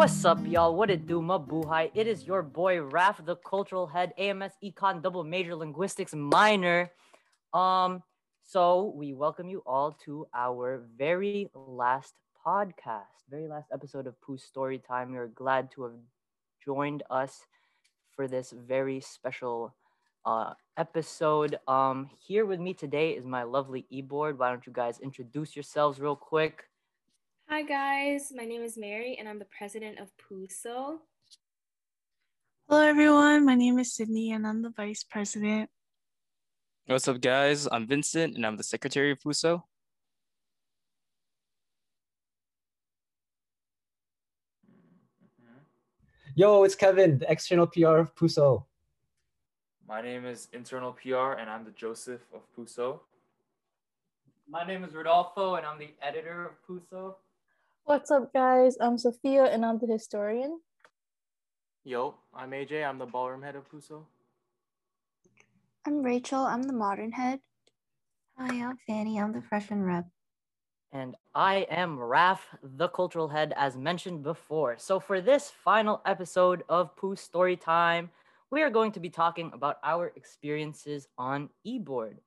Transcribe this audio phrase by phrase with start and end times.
[0.00, 0.74] What's up, y'all?
[0.76, 1.90] What it do, mabuhay?
[1.92, 6.90] It is your boy Raf, the cultural head, AMS Econ double major linguistics minor.
[7.52, 8.02] Um,
[8.42, 12.14] so we welcome you all to our very last
[12.46, 15.12] podcast, very last episode of Pooh's Story Time.
[15.12, 15.98] We are glad to have
[16.64, 17.44] joined us
[18.16, 19.74] for this very special
[20.24, 21.58] uh, episode.
[21.68, 24.38] Um, here with me today is my lovely e-board.
[24.38, 26.69] Why don't you guys introduce yourselves real quick?
[27.52, 30.98] Hi guys, my name is Mary and I'm the president of PUSO.
[32.68, 35.68] Hello everyone, my name is Sydney and I'm the vice president.
[36.86, 37.66] What's up, guys?
[37.72, 39.62] I'm Vincent and I'm the secretary of PUSO.
[46.36, 48.66] Yo, it's Kevin, the external PR of Puso.
[49.88, 53.00] My name is Internal PR and I'm the Joseph of Puso.
[54.48, 57.16] My name is Rodolfo and I'm the editor of Puso.
[57.90, 58.76] What's up, guys?
[58.80, 60.60] I'm Sophia and I'm the historian.
[61.82, 62.88] Yo, I'm AJ.
[62.88, 64.04] I'm the ballroom head of Puso.
[65.84, 66.38] I'm Rachel.
[66.38, 67.40] I'm the modern head.
[68.38, 69.18] Hi, I'm Fanny.
[69.18, 70.06] I'm the freshman rep.
[70.92, 74.76] And I am Raf, the cultural head, as mentioned before.
[74.78, 78.10] So, for this final episode of Poo Story Time,
[78.52, 82.18] we are going to be talking about our experiences on eBoard,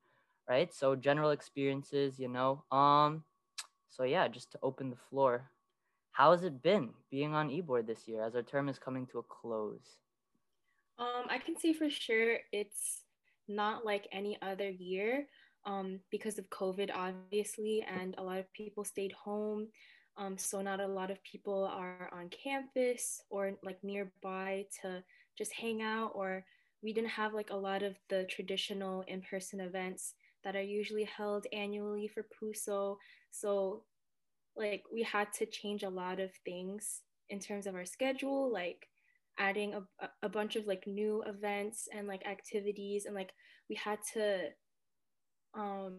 [0.46, 0.74] right?
[0.74, 2.64] So, general experiences, you know.
[2.70, 3.24] Um,
[3.94, 5.48] so yeah, just to open the floor,
[6.14, 9.18] how has it been being on eBoard this year as our term is coming to
[9.18, 9.98] a close?
[10.96, 13.02] Um, I can say for sure it's
[13.48, 15.26] not like any other year
[15.66, 19.66] um, because of COVID, obviously, and a lot of people stayed home.
[20.16, 25.02] Um, so not a lot of people are on campus or like nearby to
[25.36, 26.44] just hang out, or
[26.80, 31.48] we didn't have like a lot of the traditional in-person events that are usually held
[31.52, 32.98] annually for PUSO.
[33.32, 33.82] So
[34.56, 38.86] like we had to change a lot of things in terms of our schedule, like
[39.38, 43.06] adding a, a bunch of like new events and like activities.
[43.06, 43.32] And like
[43.68, 44.48] we had to
[45.54, 45.98] um,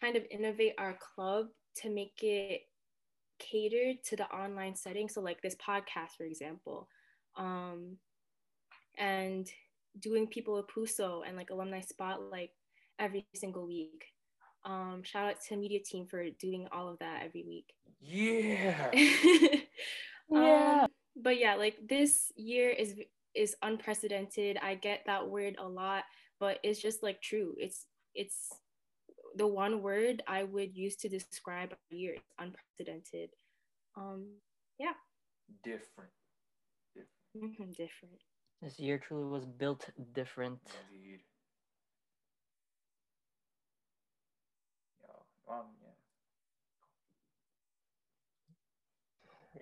[0.00, 1.46] kind of innovate our club
[1.82, 2.62] to make it
[3.38, 5.08] catered to the online setting.
[5.08, 6.88] So like this podcast for example
[7.36, 7.96] um,
[8.98, 9.48] and
[10.00, 12.50] doing people a puso and like alumni spotlight
[12.98, 14.04] every single week
[14.64, 17.72] um, shout out to media team for doing all of that every week.
[18.00, 18.90] Yeah.
[20.30, 20.84] Yeah.
[20.84, 22.94] um, but yeah like this year is
[23.34, 24.56] is unprecedented.
[24.62, 26.04] I get that word a lot
[26.40, 27.54] but it's just like true.
[27.58, 28.48] It's it's
[29.36, 32.14] the one word i would use to describe a year.
[32.14, 33.30] It's unprecedented.
[33.96, 34.26] Um
[34.78, 34.92] yeah.
[35.62, 36.10] Different.
[36.94, 38.20] Different, mm-hmm, different.
[38.62, 40.60] This year truly was built different.
[40.92, 41.20] Indeed.
[45.02, 45.08] Yo,
[45.48, 45.90] um, yeah.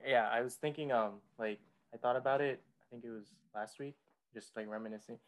[0.07, 1.61] Yeah, I was thinking, um, like
[1.95, 2.61] I thought about it.
[2.81, 3.95] I think it was last week,
[4.35, 5.19] just like reminiscing.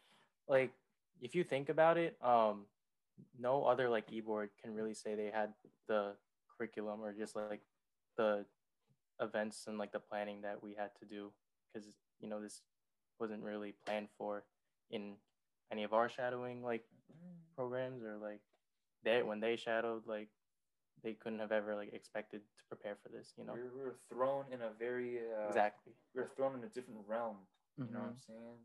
[0.49, 0.73] Like,
[1.21, 2.67] if you think about it, um,
[3.39, 5.53] no other like e-board can really say they had
[5.89, 6.13] the
[6.57, 7.61] curriculum or just like
[8.17, 8.45] the
[9.21, 11.31] events and like the planning that we had to do
[11.73, 11.89] because
[12.21, 12.63] you know this
[13.21, 14.45] wasn't really planned for
[14.91, 15.15] in
[15.73, 16.85] any of our shadowing like
[17.57, 18.41] programs or like
[19.05, 20.29] they when they shadowed like
[21.05, 23.53] they couldn't have ever like expected to prepare for this you know?
[23.55, 25.93] We were, thrown in a very uh, exactly.
[26.15, 27.37] we were thrown in a different realm
[27.79, 27.95] you Mm-hmm.
[27.95, 28.59] know what i'm saying?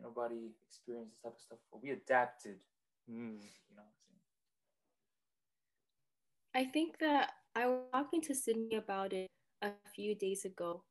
[0.00, 2.58] Nobody experienced this type of stuff but we adapted
[3.10, 3.38] mm.
[3.42, 4.22] you know what i'm saying?
[6.54, 9.26] I think that i was talking to sydney about it
[9.62, 10.82] a few days ago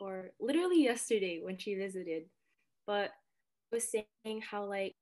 [0.00, 2.24] or literally yesterday when she visited
[2.86, 3.12] but
[3.72, 4.94] I was saying how like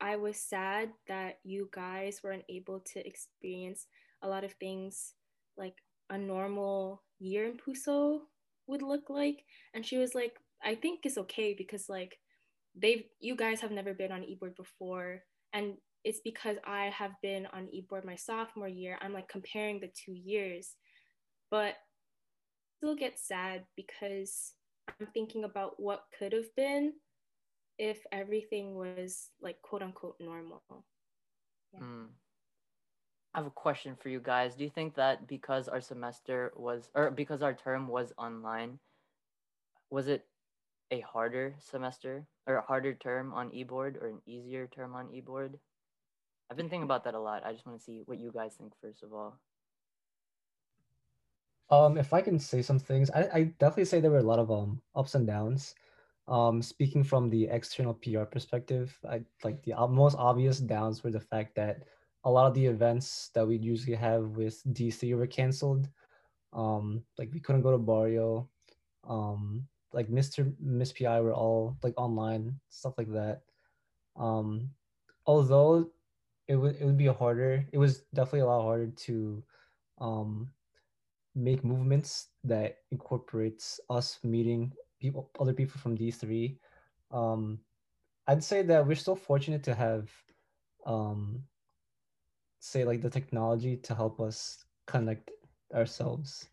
[0.00, 3.86] I was sad that you guys weren't able to experience
[4.22, 5.14] a lot of things
[5.56, 5.74] like
[6.10, 8.20] a normal year in Puso
[8.66, 9.44] would look like.
[9.74, 10.34] And she was like,
[10.64, 12.16] I think it's okay because like
[12.80, 15.22] they've you guys have never been on eBoard before.
[15.52, 15.74] And
[16.04, 18.98] it's because I have been on eBoard my sophomore year.
[19.00, 20.76] I'm like comparing the two years.
[21.50, 21.74] But
[22.78, 24.54] still get sad because
[24.88, 26.94] I'm thinking about what could have been
[27.78, 30.62] if everything was like quote unquote normal.
[31.72, 31.80] Yeah.
[31.80, 32.06] Mm.
[33.34, 34.54] I have a question for you guys.
[34.54, 38.78] Do you think that because our semester was, or because our term was online,
[39.90, 40.26] was it
[40.90, 45.54] a harder semester or a harder term on eBoard or an easier term on eBoard?
[46.50, 47.44] I've been thinking about that a lot.
[47.46, 49.38] I just want to see what you guys think first of all.
[51.70, 54.38] Um, if I can say some things, I, I definitely say there were a lot
[54.38, 55.74] of um ups and downs.
[56.28, 61.20] Um, speaking from the external PR perspective, I like the most obvious downs were the
[61.20, 61.84] fact that
[62.24, 65.88] a lot of the events that we usually have with DC were canceled.
[66.52, 68.48] Um, like we couldn't go to Barrio.
[69.04, 70.54] Um, like Mr.
[70.60, 73.42] Miss PI were all like online stuff like that.
[74.16, 74.70] Um,
[75.26, 75.90] although
[76.48, 77.66] it would it would be harder.
[77.72, 79.44] It was definitely a lot harder to
[80.00, 80.50] um,
[81.34, 86.58] make movements that incorporates us meeting people, other people from D three.
[87.10, 87.60] Um,
[88.26, 90.10] I'd say that we're still fortunate to have,
[90.86, 91.42] um,
[92.62, 95.30] say like the technology to help us connect
[95.74, 96.48] ourselves.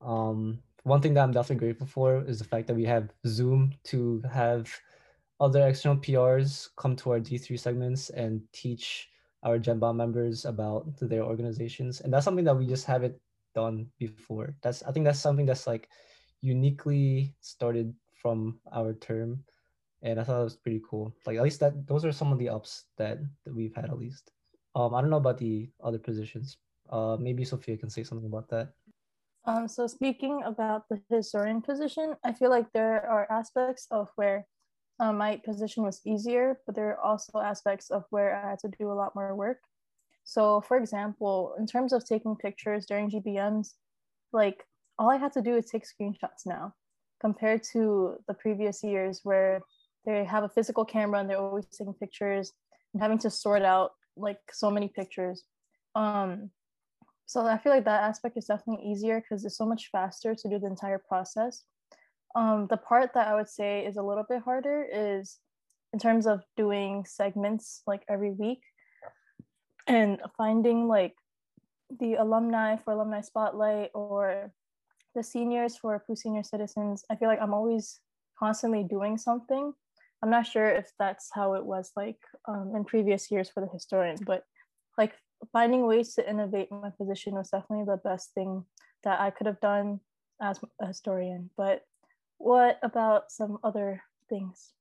[0.00, 3.72] Um, one thing that I'm definitely grateful for is the fact that we have Zoom
[3.84, 4.70] to have
[5.40, 9.08] other external PRs come to our D3 segments and teach
[9.42, 12.00] our GenBod members about their organizations.
[12.00, 13.16] And that's something that we just haven't
[13.54, 14.54] done before.
[14.62, 15.88] That's I think that's something that's like
[16.42, 19.42] uniquely started from our term.
[20.02, 21.14] And I thought it was pretty cool.
[21.26, 23.98] Like at least that those are some of the ups that, that we've had at
[23.98, 24.30] least.
[24.74, 26.58] Um, I don't know about the other positions.
[26.90, 28.72] Uh, maybe Sophia can say something about that.
[29.46, 34.46] Um, so speaking about the historian position, I feel like there are aspects of where
[34.98, 38.68] uh, my position was easier, but there are also aspects of where I had to
[38.78, 39.58] do a lot more work.
[40.24, 43.70] So, for example, in terms of taking pictures during GBMs,
[44.32, 44.64] like
[44.98, 46.74] all I had to do is take screenshots now,
[47.20, 49.62] compared to the previous years where
[50.04, 52.52] they have a physical camera and they're always taking pictures
[52.92, 55.44] and having to sort out like so many pictures.
[55.94, 56.50] Um,
[57.26, 60.48] so I feel like that aspect is definitely easier because it's so much faster to
[60.48, 61.64] do the entire process.
[62.34, 65.38] Um, the part that I would say is a little bit harder is
[65.92, 68.60] in terms of doing segments like every week
[69.86, 71.14] and finding like
[71.98, 74.52] the alumni for alumni spotlight or
[75.14, 77.04] the seniors for POO senior citizens.
[77.10, 78.00] I feel like I'm always
[78.38, 79.72] constantly doing something.
[80.22, 83.72] I'm not sure if that's how it was like um, in previous years for the
[83.72, 84.44] historian, but
[84.98, 85.14] like
[85.52, 88.64] finding ways to innovate my position was definitely the best thing
[89.04, 90.00] that I could have done
[90.40, 91.50] as a historian.
[91.56, 91.82] But
[92.38, 94.72] what about some other things?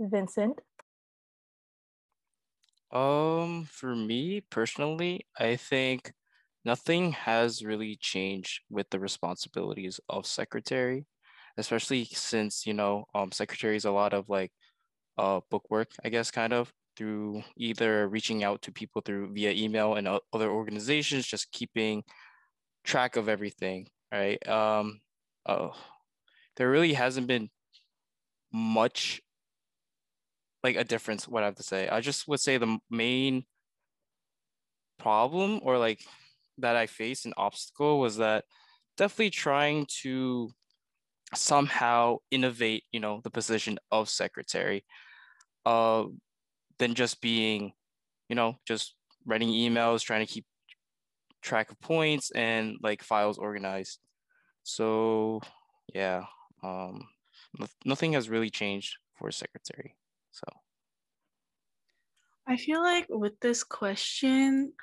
[0.00, 0.60] Vincent?
[2.92, 6.12] Um, for me personally, I think
[6.64, 11.06] nothing has really changed with the responsibilities of secretary,
[11.56, 14.50] especially since, you know, um, secretary is a lot of like
[15.20, 19.52] uh book work, I guess, kind of through either reaching out to people through via
[19.52, 22.02] email and other organizations, just keeping
[22.84, 24.40] track of everything, right?
[24.48, 25.00] Um,
[25.46, 25.72] oh,
[26.56, 27.50] there really hasn't been
[28.52, 29.20] much
[30.62, 33.44] like a difference what i have to say i just would say the main
[34.98, 36.04] problem or like
[36.58, 38.44] that i faced an obstacle was that
[38.96, 40.50] definitely trying to
[41.34, 44.84] somehow innovate you know the position of secretary
[45.66, 46.06] uh
[46.78, 47.72] than just being
[48.28, 48.96] you know just
[49.26, 50.46] writing emails trying to keep
[51.42, 54.00] track of points and like files organized
[54.64, 55.40] so
[55.94, 56.26] yeah
[56.62, 57.08] um,
[57.84, 59.96] nothing has really changed for secretary.
[60.32, 60.44] So
[62.46, 64.74] I feel like with this question,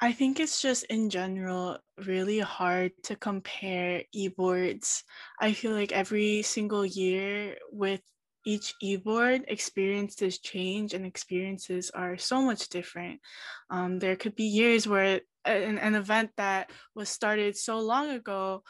[0.00, 5.04] I think it's just in general really hard to compare e-boards.
[5.40, 8.02] I feel like every single year with
[8.48, 13.20] each e-board experiences change and experiences are so much different.
[13.68, 18.62] Um, there could be years where an, an event that was started so long ago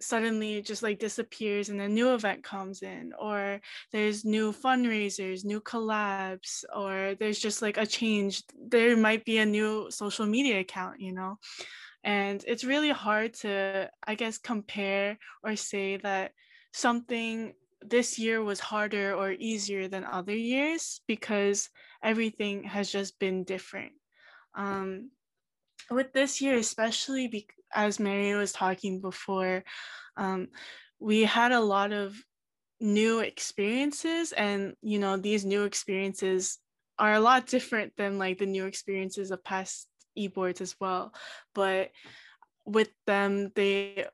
[0.00, 3.60] suddenly just like disappears and a new event comes in or
[3.92, 9.46] there's new fundraisers new collabs or there's just like a change there might be a
[9.46, 11.38] new social media account you know
[12.02, 16.32] and it's really hard to i guess compare or say that
[16.72, 17.54] something
[17.86, 21.68] this year was harder or easier than other years because
[22.02, 23.92] everything has just been different.
[24.54, 25.10] Um,
[25.90, 29.62] with this year especially be- as mary was talking before
[30.16, 30.48] um,
[30.98, 32.16] we had a lot of
[32.80, 36.58] new experiences and you know these new experiences
[36.98, 41.12] are a lot different than like the new experiences of past e-boards as well.
[41.54, 41.90] But
[42.64, 44.06] with them they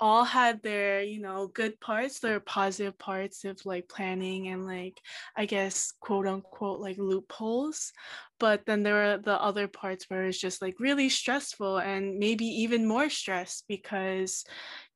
[0.00, 5.00] all had their you know good parts their positive parts of like planning and like
[5.36, 7.92] i guess quote unquote like loopholes
[8.38, 12.44] but then there are the other parts where it's just like really stressful and maybe
[12.44, 14.44] even more stress because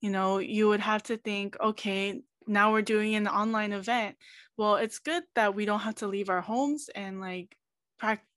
[0.01, 4.17] you know you would have to think okay now we're doing an online event.
[4.57, 7.57] Well it's good that we don't have to leave our homes and like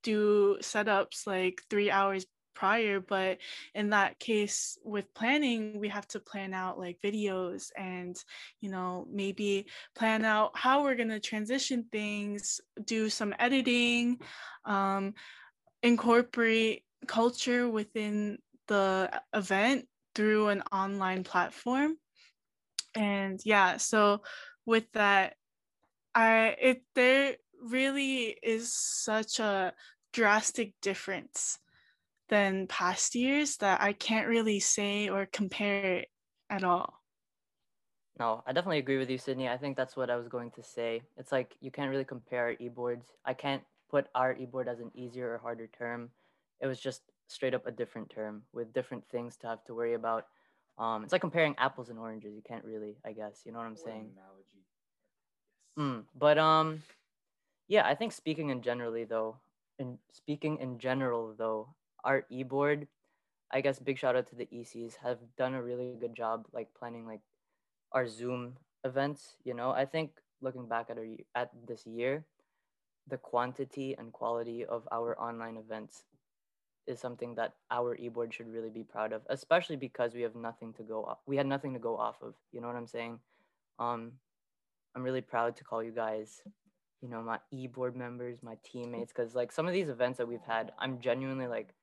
[0.04, 3.38] do setups like three hours prior but
[3.76, 8.24] in that case with planning we have to plan out like videos and
[8.62, 14.18] you know maybe plan out how we're going to transition things do some editing
[14.66, 15.14] um,
[15.82, 21.98] incorporate culture within the event through an online platform.
[22.96, 24.22] And yeah, so
[24.66, 25.36] with that,
[26.16, 29.74] I it there really is such a
[30.12, 31.58] drastic difference
[32.30, 36.06] than past years that I can't really say or compare
[36.50, 37.02] at all.
[38.20, 39.50] No, I definitely agree with you, Sydney.
[39.50, 41.02] I think that's what I was going to say.
[41.18, 43.08] It's like you can't really compare e-boards.
[43.26, 46.10] I can't put our e-board as an easier or harder term.
[46.62, 49.96] It was just straight up a different term with different things to have to worry
[49.96, 50.28] about.
[50.78, 52.36] Um, it's like comparing apples and oranges.
[52.36, 53.42] You can't really, I guess.
[53.46, 54.10] You know what I'm saying?
[55.78, 56.84] Mm, but um,
[57.68, 59.38] yeah, I think speaking in generally though,
[59.80, 61.70] in speaking in general though,
[62.04, 62.88] our e-board,
[63.52, 66.74] I guess big shout out to the ECs have done a really good job like
[66.78, 67.22] planning like
[67.92, 69.38] our Zoom events.
[69.44, 71.06] You know, I think looking back at our
[71.36, 72.26] at this year,
[73.08, 76.04] the quantity and quality of our online events
[76.88, 80.74] is something that our e-board should really be proud of, especially because we have nothing
[80.74, 81.20] to go off.
[81.26, 82.34] We had nothing to go off of.
[82.52, 83.20] You know what I'm saying?
[83.80, 84.14] Um,
[84.96, 86.42] I'm really proud to call you guys,
[87.02, 90.44] you know, my e-board members, my teammates, because like some of these events that we've
[90.46, 91.74] had, I'm genuinely like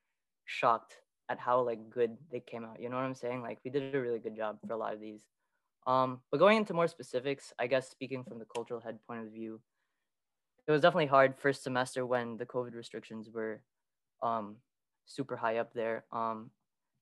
[0.45, 0.95] shocked
[1.29, 2.79] at how like good they came out.
[2.79, 3.41] You know what I'm saying?
[3.41, 5.21] Like we did a really good job for a lot of these.
[5.87, 9.31] Um, but going into more specifics, I guess speaking from the cultural head point of
[9.31, 9.61] view,
[10.67, 13.63] it was definitely hard first semester when the COVID restrictions were
[14.21, 14.57] um,
[15.05, 16.05] super high up there.
[16.11, 16.51] Um,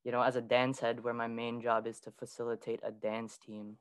[0.05, 3.37] you know, as a dance head, where my main job is to facilitate a dance
[3.37, 3.75] team,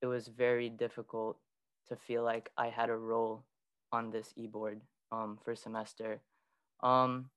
[0.00, 1.36] it was very difficult
[1.88, 3.44] to feel like I had a role
[3.92, 4.80] on this e-board
[5.12, 6.22] um, for semester.
[6.82, 7.28] Um,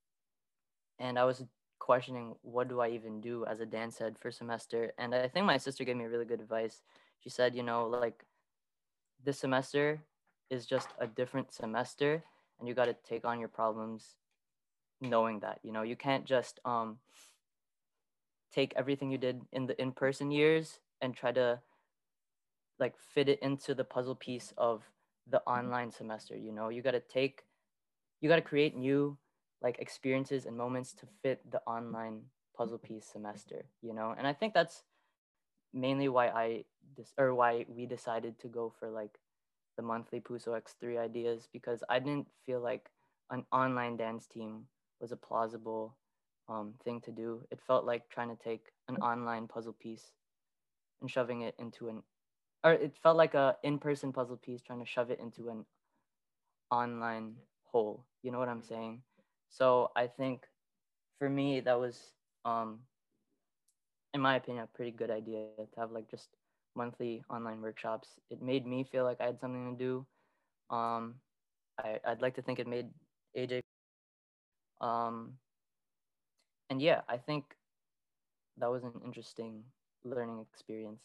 [1.00, 1.44] and I was
[1.80, 4.94] questioning what do I even do as a dance head for semester.
[4.98, 6.82] And I think my sister gave me really good advice.
[7.20, 8.24] She said, you know, like
[9.24, 10.02] this semester
[10.50, 12.24] is just a different semester
[12.60, 14.16] and you got to take on your problems
[15.02, 16.98] knowing that, you know, you can't just um
[18.54, 21.60] take everything you did in the in-person years and try to
[22.80, 24.84] like fit it into the puzzle piece of
[25.30, 26.70] the online semester, you know.
[26.70, 27.44] You got to take
[28.22, 29.18] you got to create new
[29.64, 32.22] like experiences and moments to fit the online
[32.56, 32.96] puzzle mm-hmm.
[32.96, 34.14] piece semester you know?
[34.18, 34.84] And i think that's
[35.74, 36.64] mainly why i
[36.96, 39.18] dis- or why we decided to go for like
[39.78, 42.90] the monthly puso x3 ideas because i didn't feel like
[43.32, 44.66] an online dance team
[45.00, 45.98] was a plausible
[46.50, 47.42] um, thing to do.
[47.52, 49.04] It felt like trying to take an mm-hmm.
[49.04, 50.12] online puzzle piece
[51.02, 52.02] and shoving it into an
[52.64, 55.66] or it felt like a in-person puzzle piece trying to shove it into an
[56.72, 58.74] online hole you know what i'm mm-hmm.
[58.74, 59.02] saying
[59.54, 60.50] so I think
[61.20, 62.14] for me, that was,
[62.46, 62.88] um,
[64.14, 66.30] in my opinion, a pretty good idea to have like just
[66.76, 68.20] monthly online workshops.
[68.30, 70.08] It made me feel like I had something to do.
[70.76, 71.22] Um,
[71.80, 72.90] I, I'd like to think it made
[73.36, 73.62] AJ.
[74.82, 75.40] Um,
[76.70, 77.56] and yeah, I think
[78.58, 79.72] that was an interesting
[80.04, 81.04] learning experience,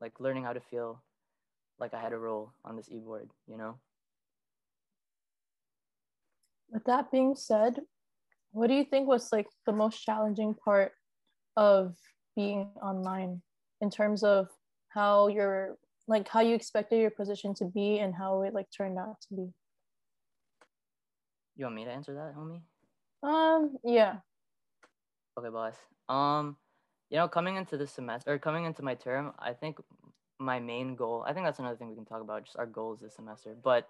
[0.00, 1.04] like learning how to feel
[1.78, 3.80] like I had a role on this e-board, you know?
[6.72, 7.80] With that being said,
[8.52, 10.92] what do you think was like the most challenging part
[11.56, 11.94] of
[12.34, 13.42] being online
[13.82, 14.48] in terms of
[14.88, 15.76] how your
[16.08, 19.34] like how you expected your position to be and how it like turned out to
[19.34, 19.48] be?
[21.56, 22.62] You want me to answer that, homie?
[23.22, 24.16] Um, yeah.
[25.38, 25.76] Okay, boss.
[26.08, 26.56] Um,
[27.10, 29.76] you know, coming into this semester or coming into my term, I think
[30.38, 33.00] my main goal, I think that's another thing we can talk about, just our goals
[33.00, 33.54] this semester.
[33.62, 33.86] But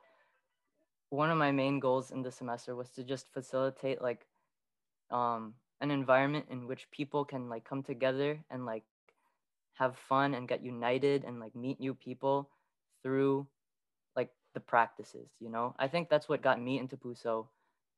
[1.13, 4.27] one of my main goals in the semester was to just facilitate like
[5.11, 8.85] um an environment in which people can like come together and like
[9.75, 12.51] have fun and get united and like meet new people
[13.03, 13.47] through
[14.17, 15.75] like the practices you know?
[15.79, 17.47] I think that's what got me into puso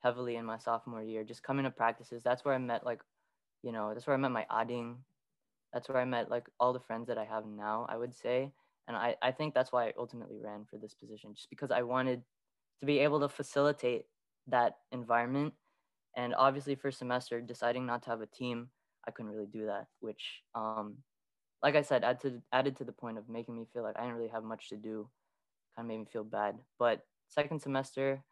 [0.02, 2.22] heavily in my sophomore year just coming to practices.
[2.22, 3.00] That's where i met like
[3.62, 4.98] you know that's where i met my ading.
[5.72, 8.52] That's where i met like all the friends that i have now i would say.
[8.88, 11.82] And i i think that's why i ultimately ran for this position just because i
[11.82, 12.22] wanted
[12.80, 14.06] to be able to facilitate
[14.48, 15.54] that environment.
[16.16, 18.68] And obviously, first semester, deciding not to have a team,
[19.06, 20.98] I couldn't really do that, which, um,
[21.62, 24.02] like I said, add to, added to the point of making me feel like I
[24.02, 25.08] didn't really have much to do.
[25.76, 26.56] Kind of made me feel bad.
[26.78, 28.22] But second semester,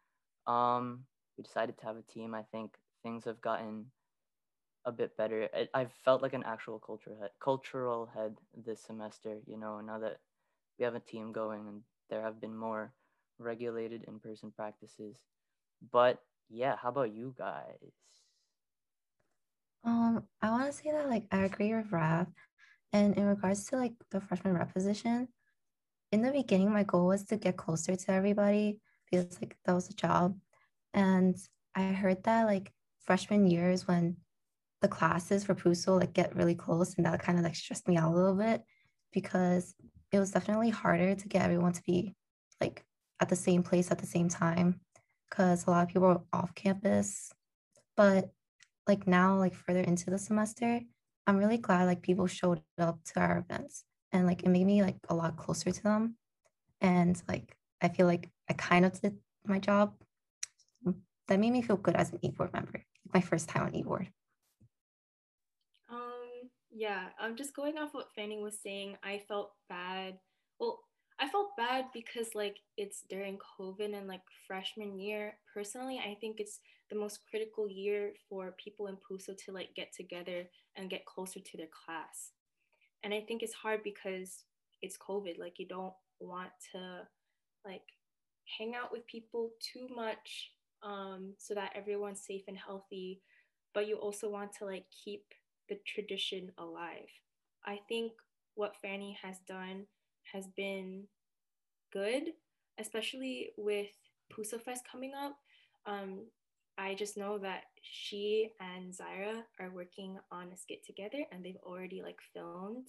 [0.47, 1.05] um,
[1.37, 2.33] we decided to have a team.
[2.33, 3.85] I think things have gotten
[4.85, 5.49] a bit better.
[5.73, 8.35] I've felt like an actual cultural head, cultural head
[8.65, 9.39] this semester.
[9.45, 10.17] You know, now that
[10.77, 12.93] we have a team going, and there have been more
[13.43, 15.17] regulated in-person practices.
[15.91, 16.19] But
[16.49, 17.93] yeah, how about you guys?
[19.83, 22.27] Um, I want to say that like I agree with Raf,
[22.93, 25.27] and in regards to like the freshman rep position,
[26.11, 28.79] in the beginning my goal was to get closer to everybody
[29.11, 30.37] because like that was a job,
[30.93, 31.35] and
[31.75, 32.71] I heard that like
[33.01, 34.17] freshman years when
[34.81, 37.97] the classes for Puso like get really close, and that kind of like stressed me
[37.97, 38.63] out a little bit
[39.11, 39.75] because
[40.13, 42.15] it was definitely harder to get everyone to be
[42.61, 42.85] like
[43.19, 44.81] at the same place at the same time
[45.29, 47.31] because a lot of people are off campus.
[47.95, 48.31] But
[48.87, 50.81] like now, like further into the semester,
[51.25, 54.81] I'm really glad like people showed up to our events and like it made me
[54.81, 56.15] like a lot closer to them.
[56.81, 59.93] And like I feel like I kind of did my job.
[61.29, 64.09] That made me feel good as an e-board member, my first time on e-board.
[65.89, 68.97] Um, yeah, I'm just going off what Fanny was saying.
[69.01, 70.17] I felt bad.
[70.59, 70.79] Well,
[71.19, 75.35] I felt bad because like it's during COVID and like freshman year.
[75.53, 79.93] Personally, I think it's the most critical year for people in Puso to like get
[79.93, 82.31] together and get closer to their class.
[83.03, 84.45] And I think it's hard because
[84.81, 85.39] it's COVID.
[85.39, 87.07] Like you don't want to
[87.65, 87.83] like
[88.57, 90.51] hang out with people too much
[90.83, 93.21] um, so that everyone's safe and healthy,
[93.73, 95.23] but you also want to like keep
[95.69, 97.07] the tradition alive.
[97.65, 98.11] I think
[98.55, 99.85] what Fanny has done
[100.31, 101.03] has been
[101.91, 102.23] good,
[102.79, 103.91] especially with
[104.31, 105.35] Puso Fest coming up.
[105.85, 106.25] Um,
[106.77, 111.55] I just know that she and Zyra are working on a skit together and they've
[111.63, 112.87] already like filmed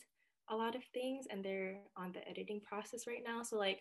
[0.50, 3.42] a lot of things and they're on the editing process right now.
[3.42, 3.80] So like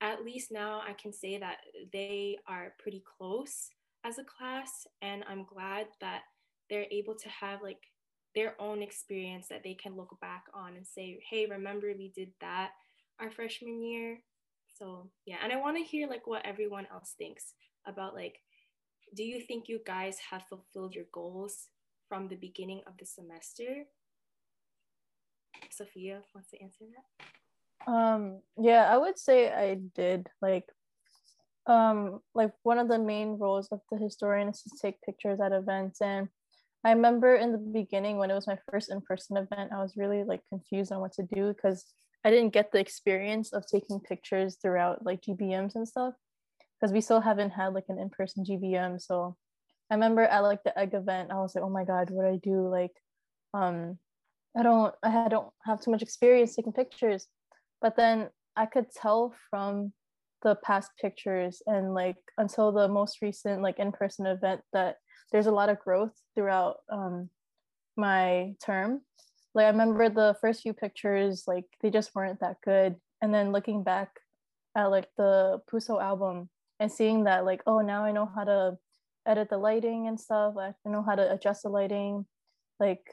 [0.00, 1.58] at least now I can say that
[1.92, 3.68] they are pretty close
[4.04, 6.22] as a class and I'm glad that
[6.70, 7.82] they're able to have like
[8.34, 12.30] their own experience that they can look back on and say, hey, remember we did
[12.40, 12.70] that
[13.20, 14.18] our freshman year.
[14.78, 17.54] So yeah, and I want to hear like what everyone else thinks
[17.86, 18.36] about like,
[19.14, 21.68] do you think you guys have fulfilled your goals
[22.08, 23.84] from the beginning of the semester?
[25.70, 27.90] Sophia wants to answer that.
[27.90, 30.28] Um, yeah, I would say I did.
[30.40, 30.64] Like,
[31.66, 35.52] um, like one of the main roles of the historian is to take pictures at
[35.52, 36.28] events and
[36.84, 40.24] I remember in the beginning when it was my first in-person event, I was really
[40.24, 41.86] like confused on what to do because
[42.24, 46.14] I didn't get the experience of taking pictures throughout like GBMs and stuff
[46.80, 49.00] because we still haven't had like an in-person GBM.
[49.00, 49.36] So
[49.90, 52.28] I remember at like the egg event, I was like, oh my God, what do
[52.28, 52.68] I do?
[52.68, 52.92] Like,
[53.54, 53.98] um,
[54.56, 57.26] I don't, I don't have too much experience taking pictures.
[57.80, 59.92] But then I could tell from
[60.42, 64.96] the past pictures and like until the most recent like in-person event that
[65.30, 67.30] there's a lot of growth throughout um,
[67.96, 69.02] my term.
[69.54, 72.96] Like I remember the first few pictures, like they just weren't that good.
[73.20, 74.10] And then looking back
[74.76, 76.48] at like the Puso album
[76.80, 78.78] and seeing that like, oh, now I know how to
[79.26, 80.54] edit the lighting and stuff.
[80.58, 82.26] I know how to adjust the lighting,
[82.80, 83.06] like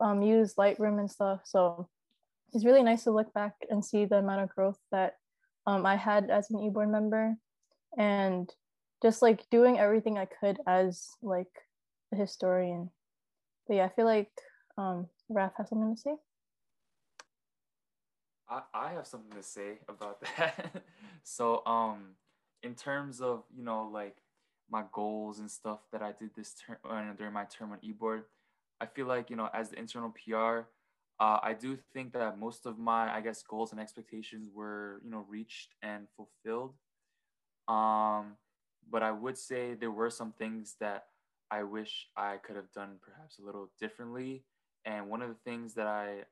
[0.00, 1.42] um, use Lightroom and stuff.
[1.44, 1.88] So
[2.52, 5.14] it's really nice to look back and see the amount of growth that
[5.66, 7.34] um, I had as an e-board member.
[7.96, 8.52] And
[9.04, 11.52] just like doing everything I could as like
[12.12, 12.90] a historian.
[13.68, 14.30] But yeah, I feel like
[14.78, 16.14] um Raf has something to say.
[18.48, 20.82] I, I have something to say about that.
[21.22, 22.16] so um
[22.64, 24.16] in terms of, you know, like
[24.70, 28.22] my goals and stuff that I did this term uh, during my term on eBoard,
[28.80, 30.66] I feel like, you know, as the internal PR,
[31.20, 35.10] uh, I do think that most of my, I guess, goals and expectations were, you
[35.10, 36.72] know, reached and fulfilled.
[37.68, 38.36] Um,
[38.90, 41.04] but I would say there were some things that
[41.50, 44.42] I wish I could have done perhaps a little differently.
[44.84, 46.24] And one of the things that I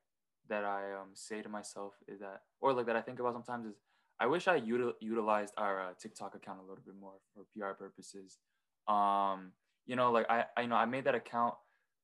[0.49, 3.65] that I um, say to myself is that, or like that I think about sometimes
[3.65, 3.75] is,
[4.19, 7.73] I wish I util- utilized our uh, TikTok account a little bit more for PR
[7.73, 8.39] purposes.
[8.87, 9.53] Um,
[9.85, 11.55] you know, like I, I, you know, I made that account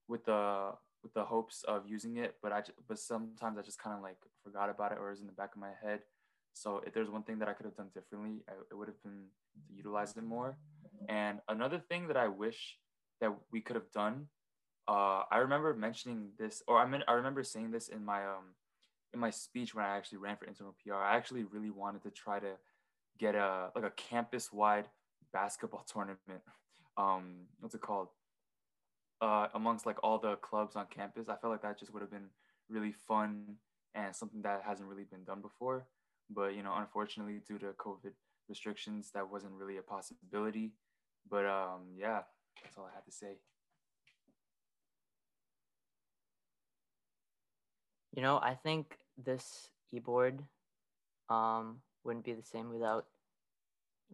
[0.07, 0.71] with the
[1.03, 4.17] with the hopes of using it, but I, but sometimes I just kind of like
[4.43, 6.01] forgot about it or was in the back of my head.
[6.53, 9.01] So if there's one thing that I could have done differently, I, it would have
[9.03, 9.27] been
[9.67, 10.57] to utilize it more.
[11.07, 12.77] And another thing that I wish
[13.21, 14.27] that we could have done,
[14.89, 18.55] uh, I remember mentioning this, or I mean, I remember saying this in my um,
[19.13, 20.95] in my speech when I actually ran for internal PR.
[20.95, 22.53] I actually really wanted to try to
[23.19, 24.85] get a like a campus wide
[25.31, 26.41] basketball tournament.
[26.97, 28.07] Um, what's it called?
[29.21, 32.11] Uh, amongst like all the clubs on campus, I felt like that just would have
[32.11, 32.29] been
[32.67, 33.57] really fun
[33.93, 35.85] and something that hasn't really been done before.
[36.31, 38.13] But you know, unfortunately, due to COVID
[38.47, 40.71] restrictions, that wasn't really a possibility.
[41.29, 42.21] But um, yeah,
[42.63, 43.37] that's all I had to say.
[48.15, 50.43] You know, I think this e-board
[51.29, 53.05] um, wouldn't be the same without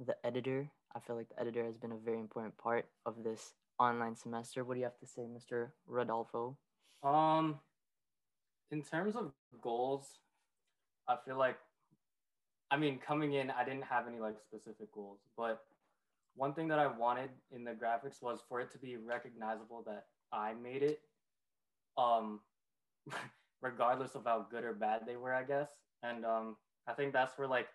[0.05, 0.69] the editor.
[0.95, 4.63] I feel like the editor has been a very important part of this online semester.
[4.63, 5.69] What do you have to say, Mr.
[5.87, 6.57] Rodolfo?
[7.03, 7.59] Um,
[8.71, 9.31] in terms of
[9.61, 10.19] goals,
[11.07, 11.57] I feel like,
[12.71, 15.63] I mean, coming in, I didn't have any like specific goals, but
[16.35, 20.07] one thing that I wanted in the graphics was for it to be recognizable that
[20.31, 21.01] I made it,
[21.97, 22.41] um,
[23.61, 25.69] regardless of how good or bad they were, I guess.
[26.03, 27.67] And um, I think that's where like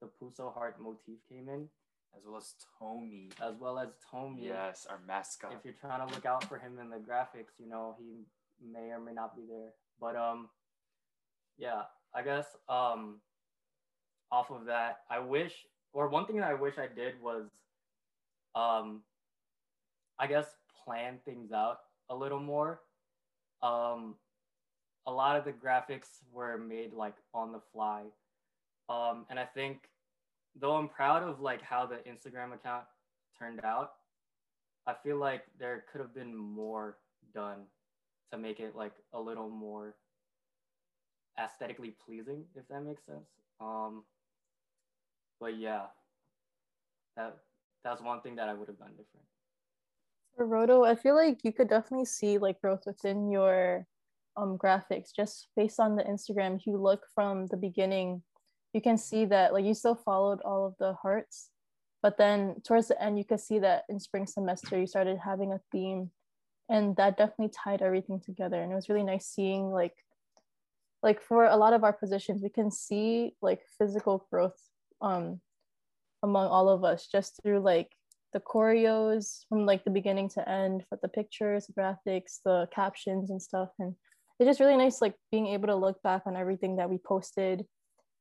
[0.00, 1.68] the Puso heart motif came in,
[2.16, 3.30] as well as Tommy.
[3.42, 4.46] as well as Tommy.
[4.46, 5.52] Yes, our mascot.
[5.52, 8.24] If you're trying to look out for him in the graphics, you know he
[8.72, 9.72] may or may not be there.
[10.00, 10.48] But um,
[11.58, 11.82] yeah,
[12.14, 13.20] I guess um,
[14.30, 15.52] off of that, I wish,
[15.92, 17.46] or one thing that I wish I did was,
[18.54, 19.02] um,
[20.18, 20.46] I guess
[20.84, 21.78] plan things out
[22.08, 22.80] a little more.
[23.62, 24.14] Um,
[25.08, 28.02] a lot of the graphics were made like on the fly.
[28.90, 29.88] Um, and I think
[30.60, 32.84] though I'm proud of like how the Instagram account
[33.38, 33.92] turned out,
[34.86, 36.98] I feel like there could have been more
[37.34, 37.60] done
[38.32, 39.94] to make it like a little more
[41.42, 43.30] aesthetically pleasing, if that makes sense.
[43.60, 44.04] Um,
[45.40, 45.86] but yeah,
[47.16, 47.38] that
[47.82, 49.26] that's one thing that I would have done different.
[50.36, 53.86] For Roto, I feel like you could definitely see like growth within your
[54.36, 56.56] um graphics just based on the Instagram.
[56.56, 58.22] If you look from the beginning,
[58.72, 61.50] you can see that like you still followed all of the hearts,
[62.02, 65.52] but then towards the end you could see that in spring semester you started having
[65.52, 66.10] a theme
[66.68, 69.94] and that definitely tied everything together and it was really nice seeing like
[71.02, 74.60] like for a lot of our positions we can see like physical growth
[75.00, 75.40] um
[76.22, 77.90] among all of us just through like
[78.32, 83.40] the choreos from like the beginning to end for the pictures graphics the captions and
[83.40, 83.94] stuff and
[84.38, 87.64] it's just really nice like being able to look back on everything that we posted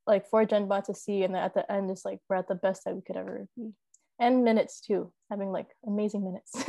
[0.06, 2.56] like for genbod to see and then at the end it's like we're at the
[2.56, 3.72] best that we could ever be
[4.20, 6.52] and minutes too having like amazing minutes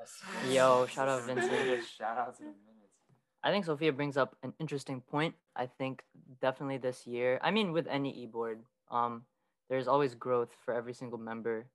[0.00, 0.22] yes.
[0.50, 1.52] Yo, shout out Vincent.
[1.98, 2.94] Shout out to the minutes.
[3.42, 5.34] I think Sophia brings up an interesting point.
[5.56, 6.02] I think
[6.40, 8.60] definitely this year, I mean, with any e-board,
[8.90, 9.22] um,
[9.68, 11.66] there's always growth for every single member.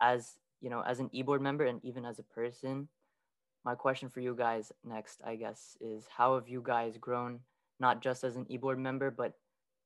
[0.00, 2.88] As you know, as an e-board member and even as a person,
[3.64, 7.40] my question for you guys next, I guess, is how have you guys grown,
[7.80, 9.34] not just as an e-board member, but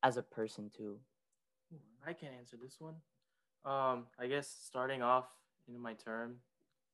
[0.02, 0.98] as a person too?
[2.06, 2.94] I can answer this one.
[3.64, 5.26] Um, I guess starting off
[5.68, 6.36] in my term,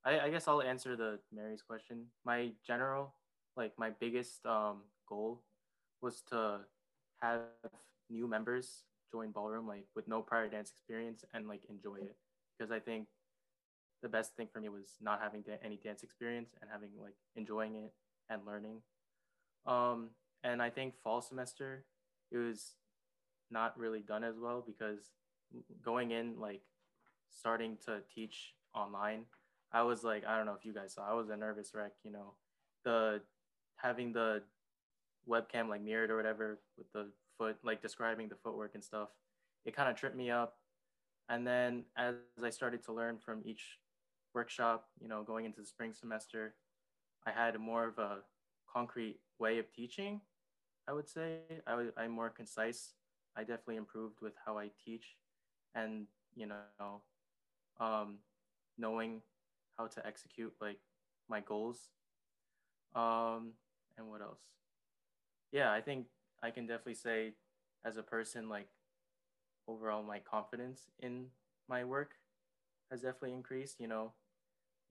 [0.05, 2.07] I, I guess I'll answer the Mary's question.
[2.25, 3.15] My general,
[3.57, 5.43] like my biggest um, goal
[6.01, 6.61] was to
[7.21, 7.41] have
[8.11, 12.17] new members join ballroom like with no prior dance experience and like enjoy it
[12.57, 13.07] because I think
[14.03, 17.17] the best thing for me was not having da- any dance experience and having like
[17.37, 17.93] enjoying it
[18.31, 18.81] and learning.
[19.67, 20.11] Um,
[20.45, 21.85] and I think fall semester
[22.31, 22.75] it was
[23.51, 25.11] not really done as well because
[25.83, 26.63] going in like
[27.31, 29.23] starting to teach online
[29.73, 31.93] i was like i don't know if you guys saw i was a nervous wreck
[32.05, 32.35] you know
[32.85, 33.21] the
[33.77, 34.43] having the
[35.29, 37.09] webcam like mirrored or whatever with the
[37.39, 39.09] foot like describing the footwork and stuff
[39.65, 40.57] it kind of tripped me up
[41.29, 43.79] and then as i started to learn from each
[44.35, 46.55] workshop you know going into the spring semester
[47.27, 48.19] i had more of a
[48.73, 50.21] concrete way of teaching
[50.89, 51.39] i would say.
[51.67, 52.95] I w- i'm more concise.
[53.37, 55.17] I definitely improved with how i teach
[55.75, 57.03] and you know
[57.81, 58.19] um,
[58.77, 59.23] knowing
[59.77, 60.79] how to execute like
[61.29, 61.91] my goals.
[62.95, 63.53] Um,
[63.97, 64.41] and what else?
[65.53, 66.07] Yeah i think
[66.43, 67.35] i can definitely say
[67.85, 68.69] as a person like
[69.69, 71.27] overall my confidence in
[71.69, 72.13] my work
[72.91, 74.13] has definitely increased you know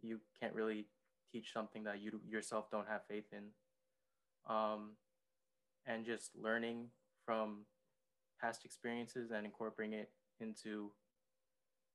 [0.02, 0.86] you can't really
[1.32, 3.44] teach something that you yourself don't have faith in
[4.54, 4.92] um,
[5.86, 6.88] and just learning
[7.26, 7.66] from
[8.40, 10.92] past experiences and incorporating it into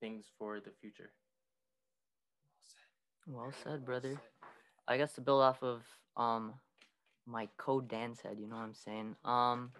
[0.00, 1.12] things for the future.
[3.26, 4.20] Well said, brother.
[4.88, 5.82] I guess to build off of
[6.16, 6.54] um
[7.26, 9.16] my code dance head, you know what I'm saying?
[9.24, 9.70] Um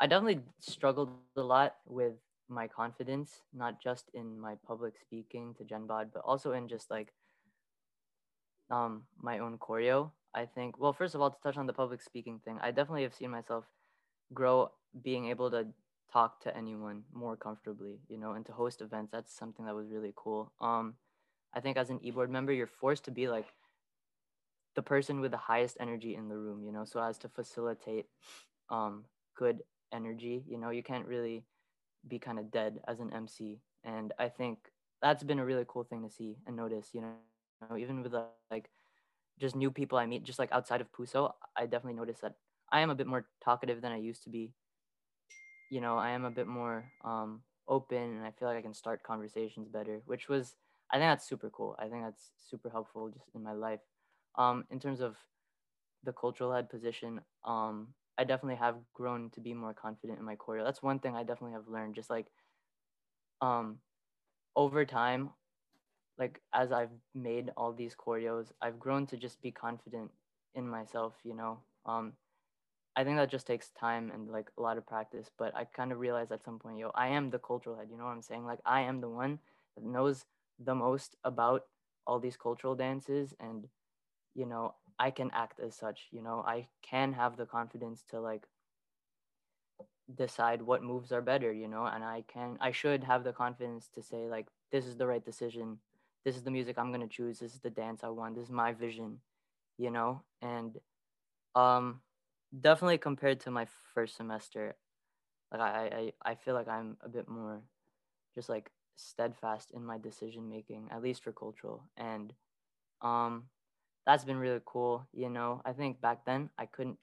[0.00, 2.14] I definitely struggled a lot with
[2.48, 7.12] my confidence, not just in my public speaking to Genbod, but also in just like
[8.70, 10.10] um my own choreo.
[10.34, 13.02] I think well first of all to touch on the public speaking thing, I definitely
[13.02, 13.64] have seen myself
[14.34, 14.70] grow
[15.02, 15.66] being able to
[16.12, 19.10] talk to anyone more comfortably, you know, and to host events.
[19.12, 20.52] That's something that was really cool.
[20.60, 20.94] Um,
[21.54, 23.46] I think as an e-board member, you're forced to be like
[24.74, 28.06] the person with the highest energy in the room, you know, so as to facilitate
[28.70, 29.04] um,
[29.36, 30.44] good energy.
[30.48, 31.44] You know, you can't really
[32.08, 34.58] be kind of dead as an MC, and I think
[35.02, 36.90] that's been a really cool thing to see and notice.
[36.92, 38.14] You know, even with
[38.50, 38.70] like
[39.38, 42.34] just new people I meet, just like outside of Puso, I definitely noticed that
[42.72, 44.52] I am a bit more talkative than I used to be
[45.70, 48.74] you know, I am a bit more um, open and I feel like I can
[48.74, 50.54] start conversations better, which was,
[50.90, 51.76] I think that's super cool.
[51.78, 53.80] I think that's super helpful just in my life.
[54.38, 55.16] Um, in terms of
[56.04, 60.36] the cultural head position, um, I definitely have grown to be more confident in my
[60.36, 60.64] choreo.
[60.64, 61.94] That's one thing I definitely have learned.
[61.94, 62.26] Just like
[63.40, 63.78] um,
[64.54, 65.30] over time,
[66.18, 70.10] like as I've made all these choreos, I've grown to just be confident
[70.54, 71.14] in myself.
[71.24, 72.12] You know, um,
[72.96, 75.30] I think that just takes time and like a lot of practice.
[75.38, 77.88] But I kind of realized at some point, yo, I am the cultural head.
[77.90, 78.46] You know what I'm saying?
[78.46, 79.38] Like I am the one
[79.76, 80.24] that knows
[80.58, 81.64] the most about
[82.06, 83.66] all these cultural dances, and
[84.34, 86.08] you know, I can act as such.
[86.10, 88.46] You know, I can have the confidence to like
[90.14, 91.52] decide what moves are better.
[91.52, 94.96] You know, and I can, I should have the confidence to say like, this is
[94.96, 95.78] the right decision.
[96.24, 97.38] This is the music I'm gonna choose.
[97.38, 98.34] This is the dance I want.
[98.36, 99.18] This is my vision.
[99.78, 100.78] You know, and
[101.54, 102.00] um
[102.60, 104.76] definitely compared to my first semester
[105.52, 107.62] like I, I i feel like i'm a bit more
[108.34, 112.32] just like steadfast in my decision making at least for cultural and
[113.02, 113.44] um
[114.06, 116.98] that's been really cool you know i think back then i couldn't